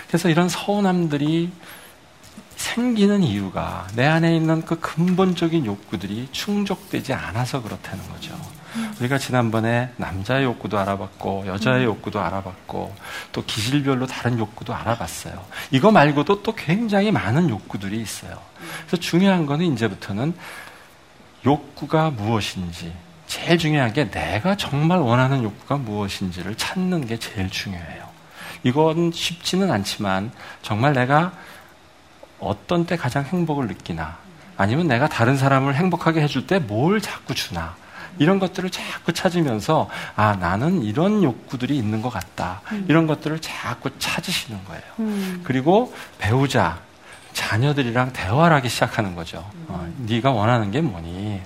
그래서 0.07 0.29
이런 0.29 0.51
서운함들이 0.51 1.51
생기는 2.55 3.23
이유가 3.23 3.87
내 3.95 4.05
안에 4.05 4.37
있는 4.37 4.67
그 4.67 4.79
근본적인 4.81 5.65
욕구들이 5.65 6.29
충족되지 6.31 7.15
않아서 7.15 7.63
그렇다는 7.63 8.07
거죠. 8.11 8.39
음. 8.77 8.95
우리가 9.01 9.17
지난번에 9.17 9.95
남자의 9.97 10.45
욕구도 10.45 10.79
알아봤고 10.79 11.45
여자의 11.47 11.87
음. 11.87 11.93
욕구도 11.93 12.21
알아봤고 12.21 12.95
또 13.33 13.45
기질별로 13.47 14.07
다른 14.07 14.39
욕구도 14.39 14.75
알아봤어요. 14.75 15.43
이거 15.71 15.91
말고도 15.91 16.43
또 16.43 16.55
굉장히 16.55 17.11
많은 17.13 17.49
욕구들이 17.49 17.99
있어요. 17.99 18.39
그래서 18.87 18.99
중요한 18.99 19.47
거는 19.47 19.73
이제부터는 19.73 20.35
욕구가 21.47 22.11
무엇인지 22.11 22.93
제일 23.29 23.59
중요한 23.59 23.93
게 23.93 24.11
내가 24.11 24.57
정말 24.57 24.99
원하는 24.99 25.43
욕구가 25.45 25.77
무엇인지를 25.77 26.57
찾는 26.57 27.07
게 27.07 27.19
제일 27.19 27.51
중요해요. 27.51 28.09
이건 28.65 29.13
쉽지는 29.13 29.71
않지만 29.71 30.33
정말 30.63 30.95
내가 30.95 31.33
어떤 32.41 32.87
때 32.87 32.97
가장 32.97 33.25
행복을 33.25 33.69
느끼나 33.69 34.17
아니면 34.57 34.89
내가 34.89 35.09
다른 35.09 35.37
사람을 35.37 35.77
행복하게 35.77 36.23
해줄 36.23 36.47
때 36.47 36.59
뭘 36.59 37.01
자꾸 37.01 37.35
주나 37.35 37.77
이런 38.19 38.41
것들을 38.41 38.69
자꾸 38.71 39.13
찾으면서 39.13 39.89
아 40.17 40.35
나는 40.37 40.83
이런 40.83 41.23
욕구들이 41.23 41.77
있는 41.77 42.03
것 42.03 42.11
같다 42.11 42.63
음. 42.73 42.85
이런 42.89 43.07
것들을 43.07 43.39
자꾸 43.41 43.91
찾으시는 43.99 44.65
거예요. 44.65 44.83
음. 45.01 45.41
그리고 45.45 45.95
배우자 46.19 46.81
자녀들이랑 47.33 48.13
대화를 48.13 48.57
하기 48.57 48.69
시작하는 48.69 49.15
거죠. 49.15 49.49
어, 49.69 49.89
네가 49.99 50.33
원하는 50.33 50.73
게 50.73 50.81
뭐니? 50.81 51.41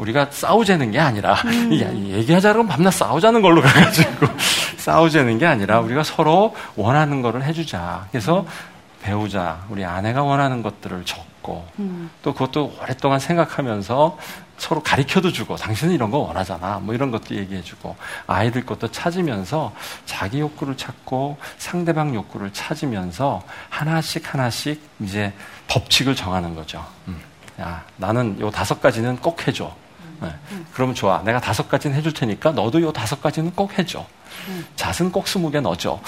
음. 0.00 0.02
우리가 0.02 0.28
싸우자는 0.30 0.90
게 0.90 0.98
아니라 0.98 1.34
음. 1.44 1.72
얘기하자면 2.10 2.66
밤낮 2.66 2.90
싸우자는 2.92 3.42
걸로 3.42 3.60
가가지고 3.60 4.26
싸우자는 4.78 5.38
게 5.38 5.46
아니라 5.46 5.80
우리가 5.80 6.02
서로 6.02 6.54
원하는 6.76 7.22
거를 7.22 7.44
해주자. 7.44 8.06
그래서 8.10 8.46
배우자, 9.02 9.64
우리 9.70 9.84
아내가 9.84 10.22
원하는 10.22 10.62
것들을 10.62 11.04
적고 11.04 11.66
음. 11.78 12.10
또 12.22 12.32
그것도 12.32 12.74
오랫동안 12.82 13.18
생각하면서 13.18 14.18
서로 14.58 14.82
가르쳐도 14.82 15.32
주고 15.32 15.56
당신은 15.56 15.94
이런 15.94 16.10
거 16.10 16.18
원하잖아. 16.18 16.80
뭐 16.80 16.94
이런 16.94 17.10
것도 17.10 17.34
얘기해 17.34 17.62
주고 17.62 17.96
아이들 18.26 18.66
것도 18.66 18.90
찾으면서 18.90 19.72
자기 20.04 20.40
욕구를 20.40 20.76
찾고 20.76 21.38
상대방 21.56 22.14
욕구를 22.14 22.52
찾으면서 22.52 23.42
하나씩 23.70 24.34
하나씩 24.34 24.82
이제 25.00 25.32
법칙을 25.68 26.14
정하는 26.14 26.54
거죠. 26.54 26.84
음. 27.08 27.18
야, 27.58 27.84
나는 27.96 28.38
요 28.40 28.50
다섯 28.50 28.80
가지는 28.82 29.16
꼭 29.16 29.46
해줘. 29.48 29.74
네. 30.20 30.34
그러면 30.72 30.94
좋아. 30.94 31.22
내가 31.22 31.40
다섯 31.40 31.68
가지는 31.68 31.96
해줄 31.96 32.12
테니까 32.12 32.52
너도 32.52 32.80
요 32.82 32.92
다섯 32.92 33.20
가지는 33.22 33.52
꼭 33.54 33.78
해줘. 33.78 34.06
잣은 34.76 35.12
꼭 35.12 35.28
스무 35.28 35.50
개 35.50 35.60
넣어줘. 35.60 36.00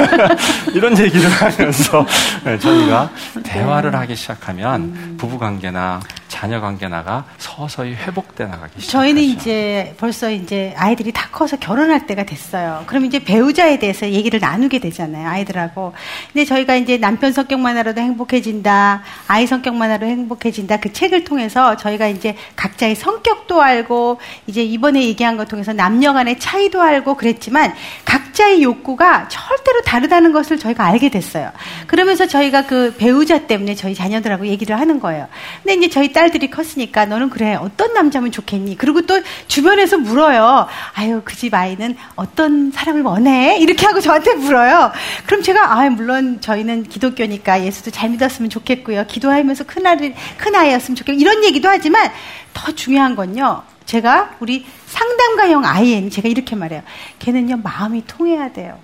이런 0.74 0.96
얘기를 0.98 1.28
하면서 1.30 2.06
네, 2.44 2.58
저희가 2.58 3.10
대화를 3.42 3.94
하기 3.94 4.16
시작하면 4.16 5.16
부부관계나 5.18 6.00
자녀 6.28 6.60
관계 6.60 6.88
나가 6.88 7.24
서서히 7.38 7.94
회복돼 7.94 8.46
나가기 8.46 8.80
시작하죠. 8.80 8.90
저희는 8.90 9.22
이제 9.22 9.94
벌써 9.98 10.30
이제 10.30 10.74
아이들이 10.76 11.12
다 11.12 11.28
커서 11.30 11.56
결혼할 11.58 12.06
때가 12.06 12.24
됐어요. 12.24 12.84
그럼 12.86 13.04
이제 13.04 13.22
배우자에 13.22 13.78
대해서 13.78 14.08
얘기를 14.08 14.40
나누게 14.40 14.78
되잖아요. 14.80 15.28
아이들하고. 15.28 15.92
근데 16.32 16.44
저희가 16.46 16.76
이제 16.76 16.96
남편 16.96 17.32
성격만 17.32 17.76
알아도 17.76 18.00
행복해진다. 18.00 19.02
아이 19.28 19.46
성격만 19.46 19.90
알아도 19.90 20.06
행복해진다. 20.06 20.78
그 20.78 20.92
책을 20.92 21.24
통해서 21.24 21.76
저희가 21.76 22.08
이제 22.08 22.34
각자의 22.56 22.96
성격도 22.96 23.60
알고 23.62 24.18
이제 24.46 24.64
이번에 24.64 25.02
얘기한 25.02 25.36
것 25.36 25.48
통해서 25.48 25.72
남녀 25.72 26.12
간의 26.12 26.38
차이도 26.40 26.80
알고 26.80 27.14
그랬지만 27.16 27.61
각자의 28.04 28.62
욕구가 28.62 29.28
절대로 29.28 29.82
다르다는 29.82 30.32
것을 30.32 30.58
저희가 30.58 30.84
알게 30.86 31.10
됐어요. 31.10 31.50
그러면서 31.86 32.26
저희가 32.26 32.66
그 32.66 32.94
배우자 32.96 33.46
때문에 33.46 33.74
저희 33.74 33.94
자녀들하고 33.94 34.46
얘기를 34.46 34.78
하는 34.78 35.00
거예요. 35.00 35.28
근데 35.62 35.74
이제 35.74 35.88
저희 35.90 36.12
딸들이 36.12 36.50
컸으니까 36.50 37.04
너는 37.06 37.28
그래 37.30 37.54
어떤 37.54 37.92
남자면 37.94 38.32
좋겠니? 38.32 38.76
그리고 38.78 39.02
또 39.02 39.20
주변에서 39.48 39.98
물어요. 39.98 40.66
아유 40.94 41.20
그 41.24 41.42
집 41.42 41.54
아이는 41.54 41.96
어떤 42.14 42.70
사람을 42.70 43.02
원해? 43.02 43.58
이렇게 43.58 43.84
하고 43.84 44.00
저한테 44.00 44.34
물어요. 44.34 44.92
그럼 45.26 45.42
제가 45.42 45.72
아 45.76 45.90
물론 45.90 46.40
저희는 46.40 46.84
기독교니까 46.84 47.64
예수도 47.64 47.90
잘 47.90 48.10
믿었으면 48.10 48.48
좋겠고요. 48.48 49.06
기도하면서 49.08 49.64
큰 49.64 49.84
아이 49.86 50.14
큰 50.38 50.54
아이였으면 50.54 50.94
좋겠고 50.94 51.20
이런 51.20 51.42
얘기도 51.42 51.68
하지만 51.68 52.10
더 52.54 52.70
중요한 52.72 53.16
건요. 53.16 53.62
제가 53.86 54.36
우리 54.38 54.64
상담가형 54.92 55.64
아이엔 55.64 56.10
제가 56.10 56.28
이렇게 56.28 56.54
말해요. 56.54 56.82
걔는요 57.18 57.56
마음이 57.62 58.04
통해야 58.06 58.52
돼요. 58.52 58.78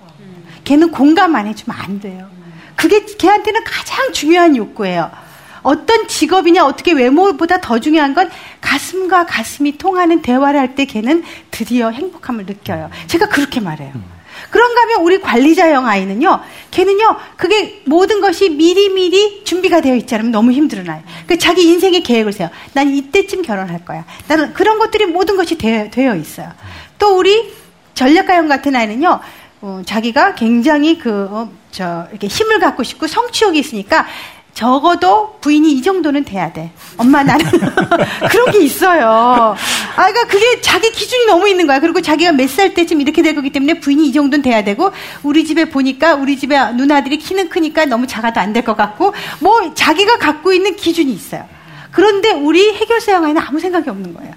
걔는 0.63 0.91
공감 0.91 1.35
안 1.35 1.45
해주면 1.47 1.77
안 1.79 1.99
돼요. 1.99 2.27
그게 2.75 3.05
걔한테는 3.05 3.63
가장 3.63 4.11
중요한 4.11 4.55
욕구예요. 4.55 5.11
어떤 5.61 6.07
직업이냐 6.07 6.65
어떻게 6.65 6.93
외모보다 6.93 7.61
더 7.61 7.79
중요한 7.79 8.13
건 8.15 8.29
가슴과 8.61 9.25
가슴이 9.25 9.77
통하는 9.77 10.21
대화를 10.21 10.59
할 10.59 10.75
때 10.75 10.85
걔는 10.85 11.23
드디어 11.51 11.89
행복함을 11.91 12.45
느껴요. 12.45 12.89
제가 13.07 13.27
그렇게 13.27 13.59
말해요. 13.59 13.93
그런가 14.49 14.81
하면 14.81 15.01
우리 15.01 15.19
관리자형 15.19 15.85
아이는요, 15.85 16.39
걔는요, 16.71 17.17
그게 17.37 17.81
모든 17.85 18.21
것이 18.21 18.49
미리미리 18.49 19.43
준비가 19.43 19.81
되어 19.81 19.95
있지 19.95 20.13
않으면 20.15 20.31
너무 20.31 20.51
힘들어 20.51 20.83
나요. 20.83 21.03
그 21.27 21.37
자기 21.37 21.63
인생의 21.67 22.03
계획을 22.03 22.33
세요. 22.33 22.49
난 22.73 22.93
이때쯤 22.93 23.41
결혼할 23.41 23.85
거야. 23.85 24.05
나는 24.27 24.53
그런 24.53 24.79
것들이 24.79 25.05
모든 25.05 25.37
것이 25.37 25.57
되어, 25.57 25.89
되어 25.89 26.15
있어요. 26.15 26.51
또 26.97 27.17
우리 27.17 27.53
전략가형 27.93 28.47
같은 28.47 28.75
아이는요, 28.75 29.19
어, 29.61 29.81
자기가 29.85 30.35
굉장히 30.35 30.97
그, 30.97 31.27
어, 31.31 31.51
저, 31.71 32.07
이렇게 32.11 32.27
힘을 32.27 32.59
갖고 32.59 32.83
싶고 32.83 33.07
성취욕이 33.07 33.59
있으니까 33.59 34.07
적어도 34.53 35.35
부인이 35.41 35.71
이 35.71 35.81
정도는 35.81 36.25
돼야 36.25 36.51
돼. 36.51 36.71
엄마 36.97 37.23
나는 37.23 37.45
그런 38.29 38.51
게 38.51 38.59
있어요. 38.59 39.07
아, 39.07 39.55
그러니까 39.95 40.25
그게 40.27 40.59
자기 40.61 40.91
기준이 40.91 41.25
너무 41.27 41.47
있는 41.47 41.65
거야. 41.67 41.79
그리고 41.79 42.01
자기가 42.01 42.31
몇 42.33 42.49
살 42.49 42.73
때쯤 42.73 42.99
이렇게 43.01 43.21
될 43.21 43.35
거기 43.35 43.51
때문에 43.51 43.79
부인이 43.79 44.07
이 44.07 44.11
정도는 44.11 44.41
돼야 44.41 44.63
되고 44.63 44.91
우리 45.23 45.45
집에 45.45 45.65
보니까 45.69 46.15
우리 46.15 46.37
집에 46.37 46.57
누나들이 46.73 47.17
키는 47.19 47.49
크니까 47.49 47.85
너무 47.85 48.05
작아도 48.07 48.39
안 48.41 48.53
될 48.53 48.63
것 48.65 48.75
같고 48.75 49.13
뭐 49.39 49.73
자기가 49.75 50.17
갖고 50.17 50.51
있는 50.51 50.75
기준이 50.75 51.13
있어요. 51.13 51.45
그런데 51.91 52.31
우리 52.31 52.71
해결사 52.73 53.13
영화에는 53.13 53.41
아무 53.41 53.59
생각이 53.59 53.89
없는 53.89 54.13
거예요. 54.13 54.31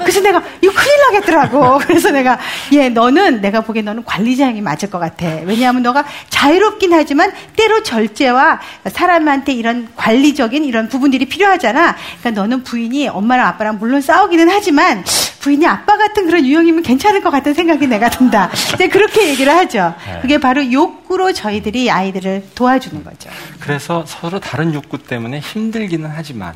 그래서 0.00 0.20
내가 0.20 0.42
이거 0.62 0.72
큰일 0.72 1.12
나겠더라고. 1.12 1.78
그래서 1.86 2.10
내가 2.10 2.38
얘 2.72 2.88
너는 2.88 3.40
내가 3.40 3.60
보기엔 3.60 3.84
너는 3.84 4.04
관리자형이 4.04 4.60
맞을 4.62 4.90
것 4.90 4.98
같아. 4.98 5.26
왜냐하면 5.44 5.82
너가 5.82 6.04
자유롭긴 6.30 6.92
하지만 6.94 7.32
때로 7.56 7.82
절제와 7.82 8.60
사람한테 8.90 9.52
이런 9.52 9.88
관리적인 9.96 10.64
이런 10.64 10.88
부분들이 10.88 11.26
필요하잖아. 11.26 11.96
그러니까 12.20 12.40
너는 12.40 12.62
부인이 12.62 13.08
엄마랑 13.08 13.46
아빠랑 13.48 13.78
물론 13.78 14.00
싸우기는 14.00 14.48
하지만 14.48 15.04
부인이 15.40 15.66
아빠 15.66 15.96
같은 15.96 16.26
그런 16.26 16.44
유형이면 16.44 16.82
괜찮을 16.82 17.22
것 17.22 17.30
같은 17.30 17.54
생각이 17.54 17.86
내가 17.86 18.08
든다. 18.08 18.50
이제 18.74 18.88
그렇게 18.88 19.28
얘기를 19.28 19.54
하죠. 19.54 19.94
네. 20.06 20.18
그게 20.20 20.38
바로 20.38 20.70
욕구로 20.72 21.32
저희들이 21.32 21.90
아이들을 21.90 22.48
도와주는 22.54 23.04
거죠. 23.04 23.30
그래서 23.60 24.04
서로 24.06 24.40
다른 24.40 24.74
욕구 24.74 24.98
때문에 24.98 25.40
힘들기는 25.40 26.10
하지만 26.12 26.54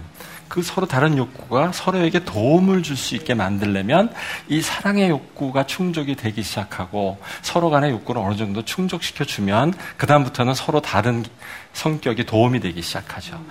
그 0.52 0.62
서로 0.62 0.86
다른 0.86 1.16
욕구가 1.16 1.72
서로에게 1.72 2.26
도움을 2.26 2.82
줄 2.82 2.94
수 2.94 3.14
있게 3.14 3.32
만들려면 3.32 4.12
이 4.48 4.60
사랑의 4.60 5.08
욕구가 5.08 5.66
충족이 5.66 6.14
되기 6.14 6.42
시작하고 6.42 7.18
서로 7.40 7.70
간의 7.70 7.90
욕구를 7.92 8.20
어느 8.20 8.36
정도 8.36 8.62
충족시켜 8.62 9.24
주면 9.24 9.72
그다음부터는 9.96 10.52
서로 10.52 10.82
다른 10.82 11.24
성격이 11.72 12.26
도움이 12.26 12.60
되기 12.60 12.82
시작하죠. 12.82 13.42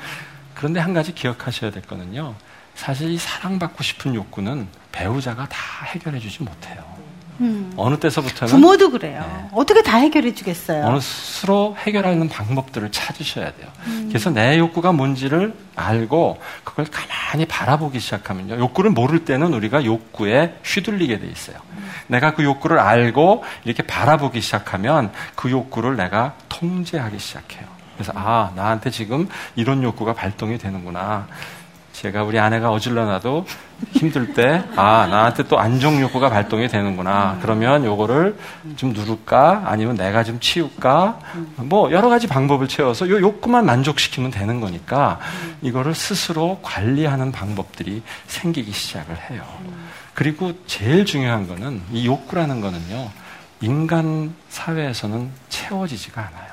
그런데 0.53 0.79
한 0.79 0.93
가지 0.93 1.15
기억하셔야 1.15 1.71
될 1.71 1.81
거는요. 1.81 2.35
사실 2.75 3.09
이 3.09 3.17
사랑받고 3.17 3.81
싶은 3.81 4.13
욕구는 4.13 4.67
배우자가 4.91 5.49
다 5.49 5.57
해결해 5.85 6.19
주지 6.19 6.43
못해요. 6.43 7.00
음. 7.41 7.73
어느 7.75 7.97
때서부터는 7.97 8.54
부모도 8.54 8.91
그래요. 8.91 9.19
네. 9.21 9.49
어떻게 9.51 9.82
다 9.82 9.97
해결해 9.97 10.34
주겠어요? 10.34 10.86
어느 10.86 10.99
스스로 10.99 11.75
해결하는 11.80 12.30
방법들을 12.30 12.91
찾으셔야 12.91 13.51
돼요. 13.54 13.67
음. 13.88 14.06
그래서 14.10 14.30
내 14.30 14.58
욕구가 14.60 14.91
뭔지를 14.91 15.54
알고 15.75 16.39
그걸 16.63 16.86
가만히 16.86 17.45
바라보기 17.45 17.99
시작하면요. 17.99 18.60
욕구를 18.60 18.91
모를 18.91 19.25
때는 19.25 19.54
우리가 19.54 19.84
욕구에 19.84 20.60
휘둘리게 20.63 21.19
돼 21.19 21.27
있어요. 21.27 21.58
음. 21.71 21.89
내가 22.08 22.34
그 22.34 22.43
욕구를 22.43 22.80
알고 22.80 23.43
이렇게 23.65 23.84
바라보기 23.84 24.39
시작하면 24.41 25.12
그 25.36 25.49
욕구를 25.49 25.95
내가 25.95 26.36
통제하기 26.49 27.17
시작해요. 27.19 27.65
그래서 27.95 28.13
아 28.15 28.51
나한테 28.56 28.89
지금 28.89 29.27
이런 29.56 29.84
욕구가 29.84 30.13
발동이 30.13 30.58
되는구나. 30.58 31.27
제가 32.01 32.23
우리 32.23 32.39
아내가 32.39 32.71
어질러놔도 32.71 33.45
힘들 33.91 34.33
때, 34.33 34.63
아, 34.75 35.05
나한테 35.05 35.43
또 35.43 35.59
안정 35.59 36.01
욕구가 36.01 36.31
발동이 36.31 36.67
되는구나. 36.67 37.37
그러면 37.43 37.85
요거를 37.85 38.37
좀 38.75 38.93
누를까? 38.93 39.65
아니면 39.65 39.97
내가 39.97 40.23
좀 40.23 40.39
치울까? 40.39 41.19
뭐, 41.57 41.91
여러 41.91 42.09
가지 42.09 42.25
방법을 42.25 42.67
채워서 42.67 43.07
요 43.07 43.21
욕구만 43.21 43.67
만족시키면 43.67 44.31
되는 44.31 44.59
거니까 44.59 45.19
이거를 45.61 45.93
스스로 45.93 46.57
관리하는 46.63 47.31
방법들이 47.31 48.01
생기기 48.25 48.71
시작을 48.71 49.15
해요. 49.29 49.43
그리고 50.15 50.53
제일 50.65 51.05
중요한 51.05 51.47
거는 51.47 51.83
이 51.91 52.07
욕구라는 52.07 52.61
거는요, 52.61 53.11
인간 53.61 54.33
사회에서는 54.49 55.29
채워지지가 55.49 56.19
않아요. 56.19 56.50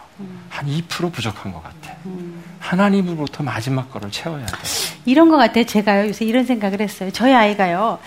한 0.49 0.67
2% 0.67 1.13
부족한 1.13 1.53
것 1.53 1.63
같아. 1.63 1.95
음. 2.07 2.43
하나님으로부터 2.59 3.43
마지막 3.43 3.91
거를 3.93 4.11
채워야 4.11 4.45
돼. 4.47 4.53
이런 5.05 5.29
것 5.29 5.37
같아. 5.37 5.63
제가요, 5.63 6.09
요새 6.09 6.25
이런 6.25 6.45
생각을 6.45 6.81
했어요. 6.81 7.11
저희 7.13 7.33
아이가요, 7.33 7.99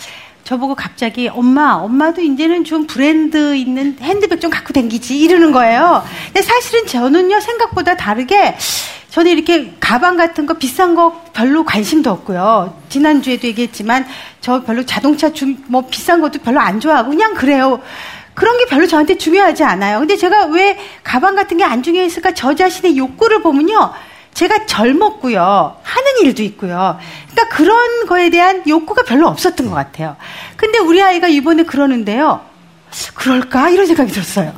저보고 0.44 0.76
갑자기 0.76 1.28
엄마, 1.28 1.74
엄마도 1.74 2.22
이제는 2.22 2.64
좀 2.64 2.88
브랜드 2.88 3.56
있는 3.56 3.98
핸드백 4.02 4.42
좀 4.42 4.50
갖고 4.50 4.74
댕기지 4.74 5.20
이러는 5.20 5.52
거예요. 5.52 6.04
근데 6.26 6.42
사실은 6.42 6.86
저는요, 6.88 7.40
생각보다 7.40 7.96
다르게 7.96 8.58
저는 9.10 9.32
이렇게 9.32 9.74
가방 9.80 10.16
같은 10.16 10.46
거 10.46 10.54
비싼 10.56 10.96
거 10.96 11.22
별로 11.34 11.66
관심도 11.66 12.10
없고요. 12.10 12.82
지난주에도 12.90 13.48
얘기했지만 13.48 14.06
저 14.40 14.64
별로 14.64 14.86
자동차 14.86 15.32
중, 15.34 15.58
뭐 15.68 15.86
비싼 15.88 16.22
것도 16.22 16.40
별로 16.40 16.60
안 16.60 16.80
좋아하고 16.80 17.10
그냥 17.10 17.34
그래요. 17.34 17.82
그런 18.42 18.58
게 18.58 18.66
별로 18.66 18.88
저한테 18.88 19.20
중요하지 19.20 19.64
않아요. 19.64 20.00
근데 20.00 20.18
제가 20.18 20.46
왜 20.48 20.76
가방 21.04 21.36
같은 21.36 21.58
게 21.58 21.64
안 21.64 21.84
중요했을까? 21.84 22.34
저 22.34 22.56
자신의 22.56 22.98
욕구를 22.98 23.44
보면요. 23.44 23.94
제가 24.34 24.66
젊었고요. 24.66 25.78
하는 25.84 26.08
일도 26.24 26.42
있고요. 26.42 26.98
그러니까 27.30 27.56
그런 27.56 28.08
거에 28.08 28.32
대한 28.32 28.64
욕구가 28.68 29.04
별로 29.04 29.28
없었던 29.28 29.68
것 29.70 29.76
같아요. 29.76 30.16
근데 30.56 30.80
우리 30.80 31.04
아이가 31.04 31.28
이번에 31.28 31.66
그러는데요. 31.66 32.42
그럴까? 33.14 33.70
이런 33.70 33.86
생각이 33.86 34.12
들었어요. 34.12 34.56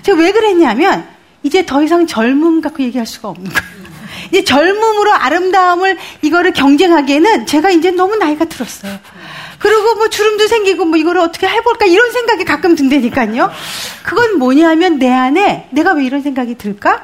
제가 0.00 0.18
왜 0.18 0.32
그랬냐면, 0.32 1.06
이제 1.42 1.66
더 1.66 1.82
이상 1.82 2.06
젊음 2.06 2.62
갖고 2.62 2.82
얘기할 2.82 3.06
수가 3.06 3.28
없는 3.28 3.50
거예요. 3.52 3.76
이제 4.30 4.44
젊음으로 4.44 5.12
아름다움을 5.12 5.98
이거를 6.22 6.54
경쟁하기에는 6.54 7.44
제가 7.44 7.68
이제 7.68 7.90
너무 7.90 8.16
나이가 8.16 8.46
들었어요. 8.46 8.98
그리고 9.66 9.96
뭐 9.96 10.08
주름도 10.08 10.46
생기고 10.46 10.84
뭐 10.84 10.96
이거를 10.96 11.20
어떻게 11.20 11.48
해볼까 11.48 11.86
이런 11.86 12.12
생각이 12.12 12.44
가끔 12.44 12.76
든다니까요. 12.76 13.50
그건 14.04 14.38
뭐냐면 14.38 15.00
내 15.00 15.10
안에 15.10 15.68
내가 15.72 15.92
왜 15.92 16.04
이런 16.04 16.22
생각이 16.22 16.54
들까? 16.56 17.02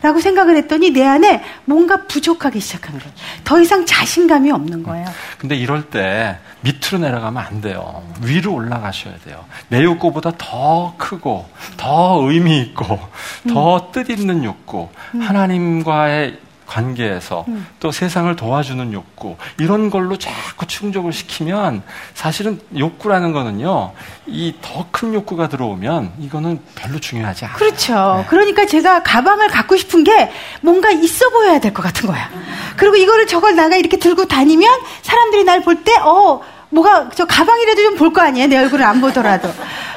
라고 0.00 0.20
생각을 0.20 0.56
했더니 0.58 0.90
내 0.90 1.02
안에 1.02 1.42
뭔가 1.64 2.04
부족하기 2.04 2.60
시작한 2.60 2.98
거예요. 2.98 3.12
더 3.42 3.58
이상 3.60 3.84
자신감이 3.84 4.52
없는 4.52 4.84
거예요. 4.84 5.06
근데 5.38 5.56
이럴 5.56 5.88
때 5.88 6.38
밑으로 6.60 6.98
내려가면 6.98 7.42
안 7.42 7.60
돼요. 7.60 8.02
위로 8.22 8.52
올라가셔야 8.52 9.14
돼요. 9.24 9.44
내 9.68 9.82
욕구보다 9.82 10.32
더 10.36 10.94
크고, 10.98 11.48
더 11.78 12.20
의미 12.22 12.60
있고, 12.60 13.00
더 13.48 13.76
음. 13.76 13.92
뜻있는 13.92 14.44
욕구, 14.44 14.88
음. 15.14 15.20
하나님과의 15.22 16.38
관계에서 16.66 17.44
음. 17.48 17.66
또 17.80 17.90
세상을 17.92 18.34
도와주는 18.36 18.92
욕구 18.92 19.36
이런 19.58 19.90
걸로 19.90 20.16
자꾸 20.16 20.66
충족을 20.66 21.12
시키면 21.12 21.82
사실은 22.14 22.60
욕구라는 22.76 23.32
거는요 23.32 23.92
이 24.26 24.54
더 24.62 24.86
큰 24.90 25.12
욕구가 25.14 25.48
들어오면 25.48 26.12
이거는 26.20 26.60
별로 26.74 26.98
중요하지 27.00 27.44
않아요. 27.46 27.56
그렇죠. 27.58 28.16
네. 28.18 28.26
그러니까 28.28 28.64
제가 28.66 29.02
가방을 29.02 29.48
갖고 29.48 29.76
싶은 29.76 30.04
게 30.04 30.30
뭔가 30.62 30.90
있어 30.90 31.28
보여야 31.30 31.58
될 31.58 31.72
것 31.74 31.82
같은 31.82 32.06
거야. 32.08 32.30
그리고 32.76 32.96
이거를 32.96 33.26
저걸 33.26 33.56
나가 33.56 33.76
이렇게 33.76 33.96
들고 33.98 34.26
다니면 34.26 34.70
사람들이 35.02 35.44
날 35.44 35.60
볼 35.62 35.82
때 35.84 35.96
어 36.00 36.40
뭐가 36.70 37.10
저 37.14 37.24
가방이라도 37.24 37.82
좀 37.82 37.96
볼 37.96 38.12
거 38.12 38.20
아니에요 38.22 38.46
내 38.48 38.56
얼굴을 38.58 38.84
안 38.84 39.00
보더라도 39.00 39.52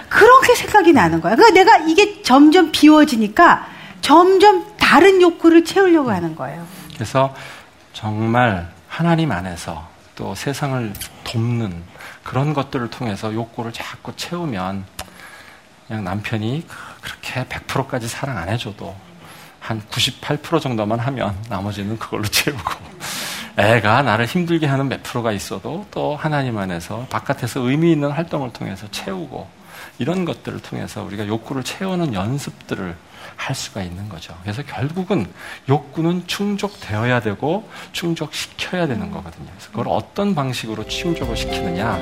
그렇게 0.09 0.55
생각이 0.55 0.93
나는 0.93 1.21
거야. 1.21 1.35
그러니까 1.35 1.53
내가 1.63 1.77
이게 1.87 2.21
점점 2.23 2.71
비워지니까 2.71 3.67
점점 4.01 4.65
다른 4.87 5.21
욕구를 5.21 5.65
채우려고 5.65 6.11
하는 6.11 6.33
거예요. 6.33 6.65
그래서 6.93 7.35
정말 7.91 8.71
하나님 8.87 9.33
안에서 9.33 9.85
또 10.15 10.33
세상을 10.33 10.93
돕는 11.25 11.83
그런 12.23 12.53
것들을 12.53 12.89
통해서 12.89 13.33
욕구를 13.33 13.73
자꾸 13.73 14.15
채우면 14.15 14.85
그냥 15.87 16.03
남편이 16.05 16.65
그렇게 17.01 17.43
100%까지 17.43 18.07
사랑 18.07 18.37
안 18.37 18.47
해줘도 18.47 18.95
한 19.59 19.81
98% 19.89 20.61
정도만 20.61 20.99
하면 20.99 21.35
나머지는 21.49 21.99
그걸로 21.99 22.23
채우고 22.23 22.73
애가 23.57 24.03
나를 24.03 24.25
힘들게 24.25 24.67
하는 24.67 24.87
몇 24.87 25.03
프로가 25.03 25.33
있어도 25.33 25.85
또 25.91 26.15
하나님 26.15 26.57
안에서 26.57 27.07
바깥에서 27.09 27.59
의미 27.59 27.91
있는 27.91 28.09
활동을 28.11 28.53
통해서 28.53 28.89
채우고 28.91 29.49
이런 29.99 30.23
것들을 30.23 30.61
통해서 30.61 31.03
우리가 31.03 31.27
욕구를 31.27 31.63
채우는 31.63 32.13
연습들을 32.13 32.95
할 33.37 33.55
수가 33.55 33.81
있는 33.81 34.09
거죠. 34.09 34.35
그래서 34.41 34.63
결국은 34.63 35.25
욕구는 35.69 36.27
충족되어야 36.27 37.21
되고 37.21 37.69
충족시켜야 37.93 38.87
되는 38.87 39.11
거거든요. 39.11 39.47
그래서 39.51 39.69
그걸 39.69 39.85
어떤 39.87 40.35
방식으로 40.35 40.85
충족을 40.87 41.37
시키느냐 41.37 41.97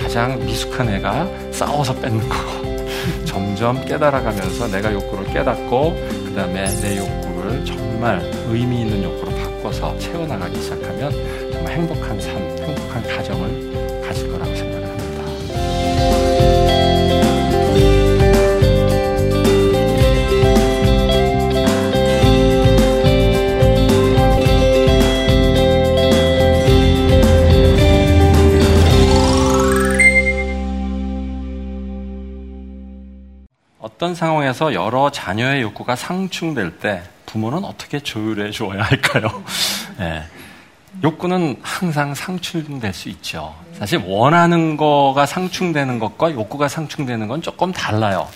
가장 0.00 0.38
미숙한 0.44 0.88
애가 0.90 1.52
싸워서 1.52 1.94
뺏는 1.96 2.28
거고 2.28 2.76
점점 3.24 3.84
깨달아가면서 3.84 4.68
내가 4.68 4.92
욕구를 4.92 5.32
깨닫고 5.32 5.94
그 6.26 6.34
다음에 6.36 6.66
내 6.80 6.98
욕구를 6.98 7.64
정말 7.64 8.20
의미 8.48 8.82
있는 8.82 9.02
욕구로 9.02 9.32
바꿔서 9.36 9.98
채워나가기 9.98 10.60
시작하면 10.62 11.10
정말 11.52 11.72
행복한 11.72 12.20
삶, 12.20 12.36
행복한 12.36 13.02
가정을 13.02 13.75
어떤 33.96 34.14
상황에서 34.14 34.74
여러 34.74 35.10
자녀의 35.10 35.62
욕구가 35.62 35.96
상충될 35.96 36.80
때 36.80 37.02
부모는 37.24 37.64
어떻게 37.64 37.98
조율해 37.98 38.50
주어야 38.50 38.82
할까요? 38.82 39.42
네. 39.98 40.22
욕구는 41.02 41.56
항상 41.62 42.14
상충될 42.14 42.92
수 42.92 43.08
있죠. 43.08 43.54
사실 43.72 44.02
원하는 44.04 44.76
거가 44.76 45.24
상충되는 45.24 45.98
것과 45.98 46.30
욕구가 46.32 46.68
상충되는 46.68 47.26
건 47.26 47.40
조금 47.40 47.72
달라요. 47.72 48.28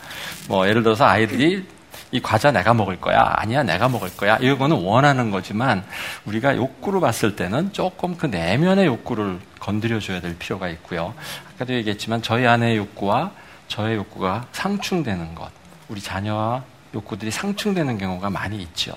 뭐 0.48 0.66
예를 0.66 0.82
들어서 0.82 1.04
아이들이 1.04 1.66
이 2.10 2.20
과자 2.22 2.50
내가 2.50 2.72
먹을 2.72 2.98
거야. 2.98 3.34
아니야, 3.36 3.62
내가 3.62 3.90
먹을 3.90 4.08
거야. 4.16 4.38
이거는 4.38 4.78
원하는 4.78 5.30
거지만 5.30 5.84
우리가 6.24 6.56
욕구로 6.56 7.00
봤을 7.00 7.36
때는 7.36 7.74
조금 7.74 8.16
그 8.16 8.24
내면의 8.24 8.86
욕구를 8.86 9.38
건드려 9.58 10.00
줘야 10.00 10.22
될 10.22 10.38
필요가 10.38 10.70
있고요. 10.70 11.12
아까도 11.54 11.74
얘기했지만 11.74 12.22
저희 12.22 12.46
아내의 12.46 12.78
욕구와 12.78 13.32
저의 13.70 13.96
욕구가 13.96 14.48
상충되는 14.52 15.36
것, 15.36 15.48
우리 15.88 16.00
자녀와 16.00 16.64
욕구들이 16.92 17.30
상충되는 17.30 17.98
경우가 17.98 18.28
많이 18.28 18.60
있죠. 18.62 18.92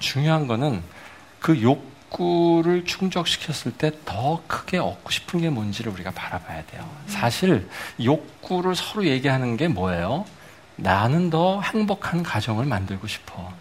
중요한 0.00 0.48
거는 0.48 0.82
그 1.38 1.62
욕구를 1.62 2.84
충족시켰을 2.84 3.72
때 3.78 3.92
더 4.04 4.42
크게 4.48 4.78
얻고 4.78 5.10
싶은 5.10 5.40
게 5.40 5.50
뭔지를 5.50 5.92
우리가 5.92 6.10
바라봐야 6.10 6.66
돼요. 6.66 6.84
사실 7.06 7.68
욕구를 8.02 8.74
서로 8.74 9.06
얘기하는 9.06 9.56
게 9.56 9.68
뭐예요? 9.68 10.24
나는 10.74 11.30
더 11.30 11.60
행복한 11.60 12.24
가정을 12.24 12.64
만들고 12.66 13.06
싶어. 13.06 13.52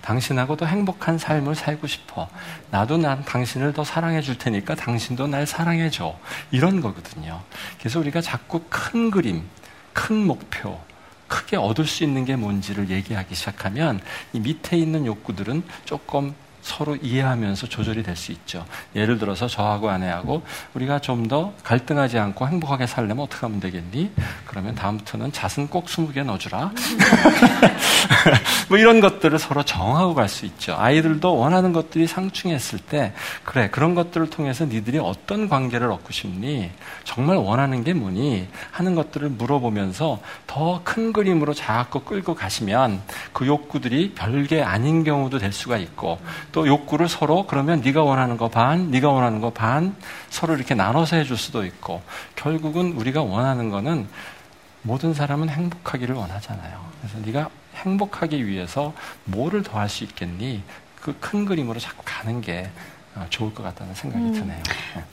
당신하고도 0.00 0.66
행복한 0.66 1.18
삶을 1.18 1.54
살고 1.54 1.86
싶어. 1.88 2.28
나도 2.70 2.96
난 2.96 3.22
당신을 3.24 3.74
더 3.74 3.84
사랑해 3.84 4.22
줄 4.22 4.38
테니까 4.38 4.76
당신도 4.76 5.26
날 5.26 5.46
사랑해 5.46 5.90
줘. 5.90 6.16
이런 6.50 6.80
거거든요. 6.80 7.42
그래서 7.78 7.98
우리가 8.00 8.22
자꾸 8.22 8.62
큰 8.70 9.10
그림, 9.10 9.46
큰 9.96 10.26
목표, 10.26 10.78
크게 11.26 11.56
얻을 11.56 11.86
수 11.86 12.04
있는 12.04 12.26
게 12.26 12.36
뭔지를 12.36 12.90
얘기하기 12.90 13.34
시작하면 13.34 13.98
이 14.34 14.40
밑에 14.40 14.76
있는 14.76 15.06
욕구들은 15.06 15.62
조금 15.86 16.34
서로 16.66 16.96
이해하면서 16.96 17.68
조절이 17.68 18.02
될 18.02 18.16
수 18.16 18.32
있죠. 18.32 18.64
예를 18.96 19.18
들어서 19.18 19.46
저하고 19.46 19.88
아내하고 19.90 20.42
우리가 20.74 20.98
좀 21.00 21.26
더 21.28 21.52
갈등하지 21.64 22.18
않고 22.18 22.46
행복하게 22.46 22.86
살려면 22.86 23.20
어떻게 23.24 23.40
하면 23.46 23.58
되겠니? 23.58 24.12
그러면 24.46 24.74
다음부터는 24.76 25.32
잣은 25.32 25.66
꼭 25.68 25.86
20개 25.86 26.24
넣어주라. 26.24 26.70
뭐 28.68 28.78
이런 28.78 29.00
것들을 29.00 29.36
서로 29.38 29.62
정하고 29.64 30.14
갈 30.14 30.26
수 30.28 30.44
있죠. 30.46 30.74
아이들도 30.76 31.36
원하는 31.36 31.72
것들이 31.72 32.06
상충했을 32.08 32.80
때 32.80 33.12
그래 33.44 33.68
그런 33.70 33.94
것들을 33.94 34.28
통해서 34.30 34.64
니들이 34.64 34.98
어떤 34.98 35.48
관계를 35.48 35.90
얻고 35.90 36.12
싶니? 36.12 36.70
정말 37.04 37.36
원하는 37.36 37.84
게 37.84 37.92
뭐니? 37.94 38.48
하는 38.72 38.94
것들을 38.96 39.28
물어보면서 39.30 40.20
더 40.46 40.80
큰 40.84 41.12
그림으로 41.12 41.54
자꾸 41.54 42.00
끌고 42.00 42.34
가시면 42.34 43.02
그 43.32 43.46
욕구들이 43.46 44.12
별게 44.14 44.62
아닌 44.62 45.04
경우도 45.04 45.38
될 45.38 45.52
수가 45.52 45.76
있고 45.78 46.18
또 46.56 46.66
욕구를 46.66 47.06
서로 47.06 47.46
그러면 47.46 47.82
네가 47.82 48.02
원하는 48.02 48.38
거 48.38 48.48
반, 48.48 48.90
네가 48.90 49.10
원하는 49.10 49.42
거 49.42 49.50
반 49.50 49.94
서로 50.30 50.54
이렇게 50.56 50.74
나눠서 50.74 51.16
해줄 51.16 51.36
수도 51.36 51.66
있고 51.66 52.00
결국은 52.34 52.92
우리가 52.92 53.20
원하는 53.20 53.68
거는 53.68 54.08
모든 54.80 55.12
사람은 55.12 55.50
행복하기를 55.50 56.14
원하잖아요. 56.14 56.80
그래서 57.02 57.18
네가 57.26 57.50
행복하기 57.74 58.46
위해서 58.46 58.94
뭐를 59.24 59.62
더 59.64 59.78
할 59.78 59.90
수 59.90 60.02
있겠니? 60.04 60.62
그 61.02 61.12
큰 61.20 61.44
그림으로 61.44 61.78
자꾸 61.78 62.02
가는 62.06 62.40
게 62.40 62.70
어, 63.14 63.26
좋을 63.28 63.52
것 63.52 63.62
같다는 63.62 63.92
생각이 63.94 64.24
음. 64.24 64.32
드네요. 64.32 64.62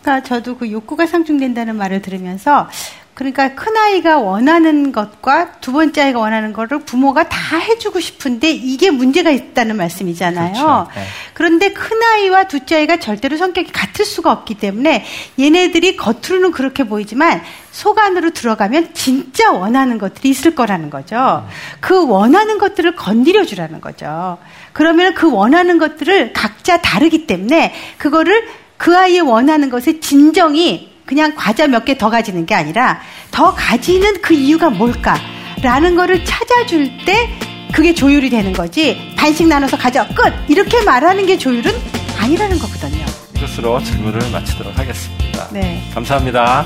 그러니까 0.01 0.23
저도 0.25 0.57
그 0.57 0.71
욕구가 0.71 1.05
상충된다는 1.07 1.75
말을 1.75 2.01
들으면서 2.01 2.69
그러니까 3.13 3.53
큰 3.53 3.77
아이가 3.77 4.17
원하는 4.17 4.91
것과 4.91 5.53
두 5.61 5.71
번째 5.71 6.01
아이가 6.01 6.19
원하는 6.19 6.51
거를 6.51 6.79
부모가 6.79 7.29
다 7.29 7.57
해주고 7.57 7.99
싶은데 7.99 8.49
이게 8.49 8.89
문제가 8.89 9.29
있다는 9.29 9.77
말씀이잖아요. 9.77 10.53
그렇죠. 10.53 10.87
네. 10.95 11.03
그런데 11.35 11.73
큰 11.73 12.01
아이와 12.01 12.45
둘째 12.45 12.77
아이가 12.77 12.97
절대로 12.97 13.37
성격이 13.37 13.71
같을 13.71 14.03
수가 14.03 14.31
없기 14.31 14.55
때문에 14.55 15.05
얘네들이 15.39 15.95
겉으로는 15.95 16.51
그렇게 16.51 16.85
보이지만 16.85 17.41
속 17.71 17.99
안으로 17.99 18.31
들어가면 18.31 18.95
진짜 18.95 19.51
원하는 19.51 19.99
것들이 19.99 20.29
있을 20.29 20.55
거라는 20.55 20.89
거죠. 20.89 21.47
그 21.79 22.07
원하는 22.07 22.57
것들을 22.57 22.95
건드려 22.95 23.45
주라는 23.45 23.79
거죠. 23.79 24.39
그러면 24.73 25.13
그 25.13 25.31
원하는 25.31 25.77
것들을 25.77 26.33
각자 26.33 26.81
다르기 26.81 27.27
때문에 27.27 27.75
그거를 27.99 28.47
그 28.77 28.97
아이의 28.97 29.21
원하는 29.21 29.69
것의 29.69 30.01
진정이 30.01 30.92
그냥 31.05 31.33
과자 31.35 31.67
몇 31.67 31.85
개 31.85 31.95
더 31.97 32.09
가지는 32.09 32.45
게 32.45 32.55
아니라 32.55 33.01
더 33.31 33.53
가지는 33.53 34.21
그 34.21 34.33
이유가 34.33 34.69
뭘까라는 34.69 35.95
거를 35.95 36.23
찾아줄 36.25 37.05
때 37.05 37.29
그게 37.73 37.93
조율이 37.93 38.29
되는 38.29 38.53
거지 38.53 39.13
반씩 39.17 39.47
나눠서 39.47 39.77
가져 39.77 40.05
끝 40.09 40.31
이렇게 40.47 40.81
말하는 40.83 41.25
게 41.25 41.37
조율은 41.37 41.71
아니라는 42.19 42.57
거거든요. 42.59 43.05
이것으로 43.35 43.83
질문을 43.83 44.29
마치도록 44.31 44.77
하겠습니다. 44.77 45.47
네. 45.51 45.83
감사합니다. 45.93 46.65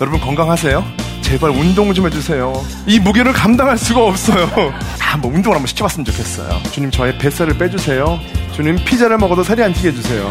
여러분 0.00 0.20
건강하세요? 0.20 0.84
제발 1.22 1.50
운동 1.50 1.94
좀 1.94 2.06
해주세요. 2.06 2.52
이 2.86 2.98
무게를 2.98 3.32
감당할 3.32 3.78
수가 3.78 4.04
없어요. 4.04 4.46
한번 4.98 5.30
아, 5.30 5.34
운동을 5.34 5.56
한번 5.56 5.66
시켜봤으면 5.66 6.04
좋겠어요. 6.04 6.60
주님 6.72 6.90
저의 6.90 7.16
뱃살을 7.18 7.56
빼주세요. 7.56 8.20
주님 8.54 8.76
피자를 8.84 9.16
먹어도 9.18 9.42
살이 9.42 9.62
안 9.62 9.72
찌게 9.72 9.88
해주세요. 9.88 10.30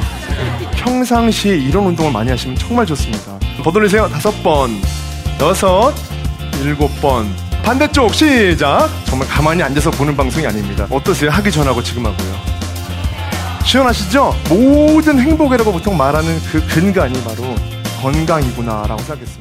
평상시에 0.82 1.58
이런 1.58 1.86
운동을 1.88 2.12
많이 2.12 2.30
하시면 2.32 2.58
정말 2.58 2.86
좋습니다. 2.88 3.38
더 3.64 3.72
돌리세요. 3.72 4.10
다섯 4.10 4.32
번, 4.44 4.72
여섯, 5.40 5.94
일곱 6.64 6.90
번. 7.00 7.28
반대쪽 7.64 8.14
시작. 8.16 8.90
정말 9.06 9.28
가만히 9.28 9.62
앉아서 9.62 9.92
보는 9.92 10.18
방송이 10.18 10.46
아닙니다. 10.48 10.88
어떠세요? 10.90 11.30
하기 11.30 11.52
전하고 11.52 11.84
지금 11.84 12.06
하고요. 12.08 12.36
시원하시죠? 13.64 14.34
모든 14.50 15.20
행복이라고 15.20 15.72
보통 15.72 15.96
말하는 15.96 16.40
그 16.52 16.66
근간이 16.66 17.24
바로 17.24 17.44
건강이구나라고 18.02 19.02
생각했습니다. 19.04 19.41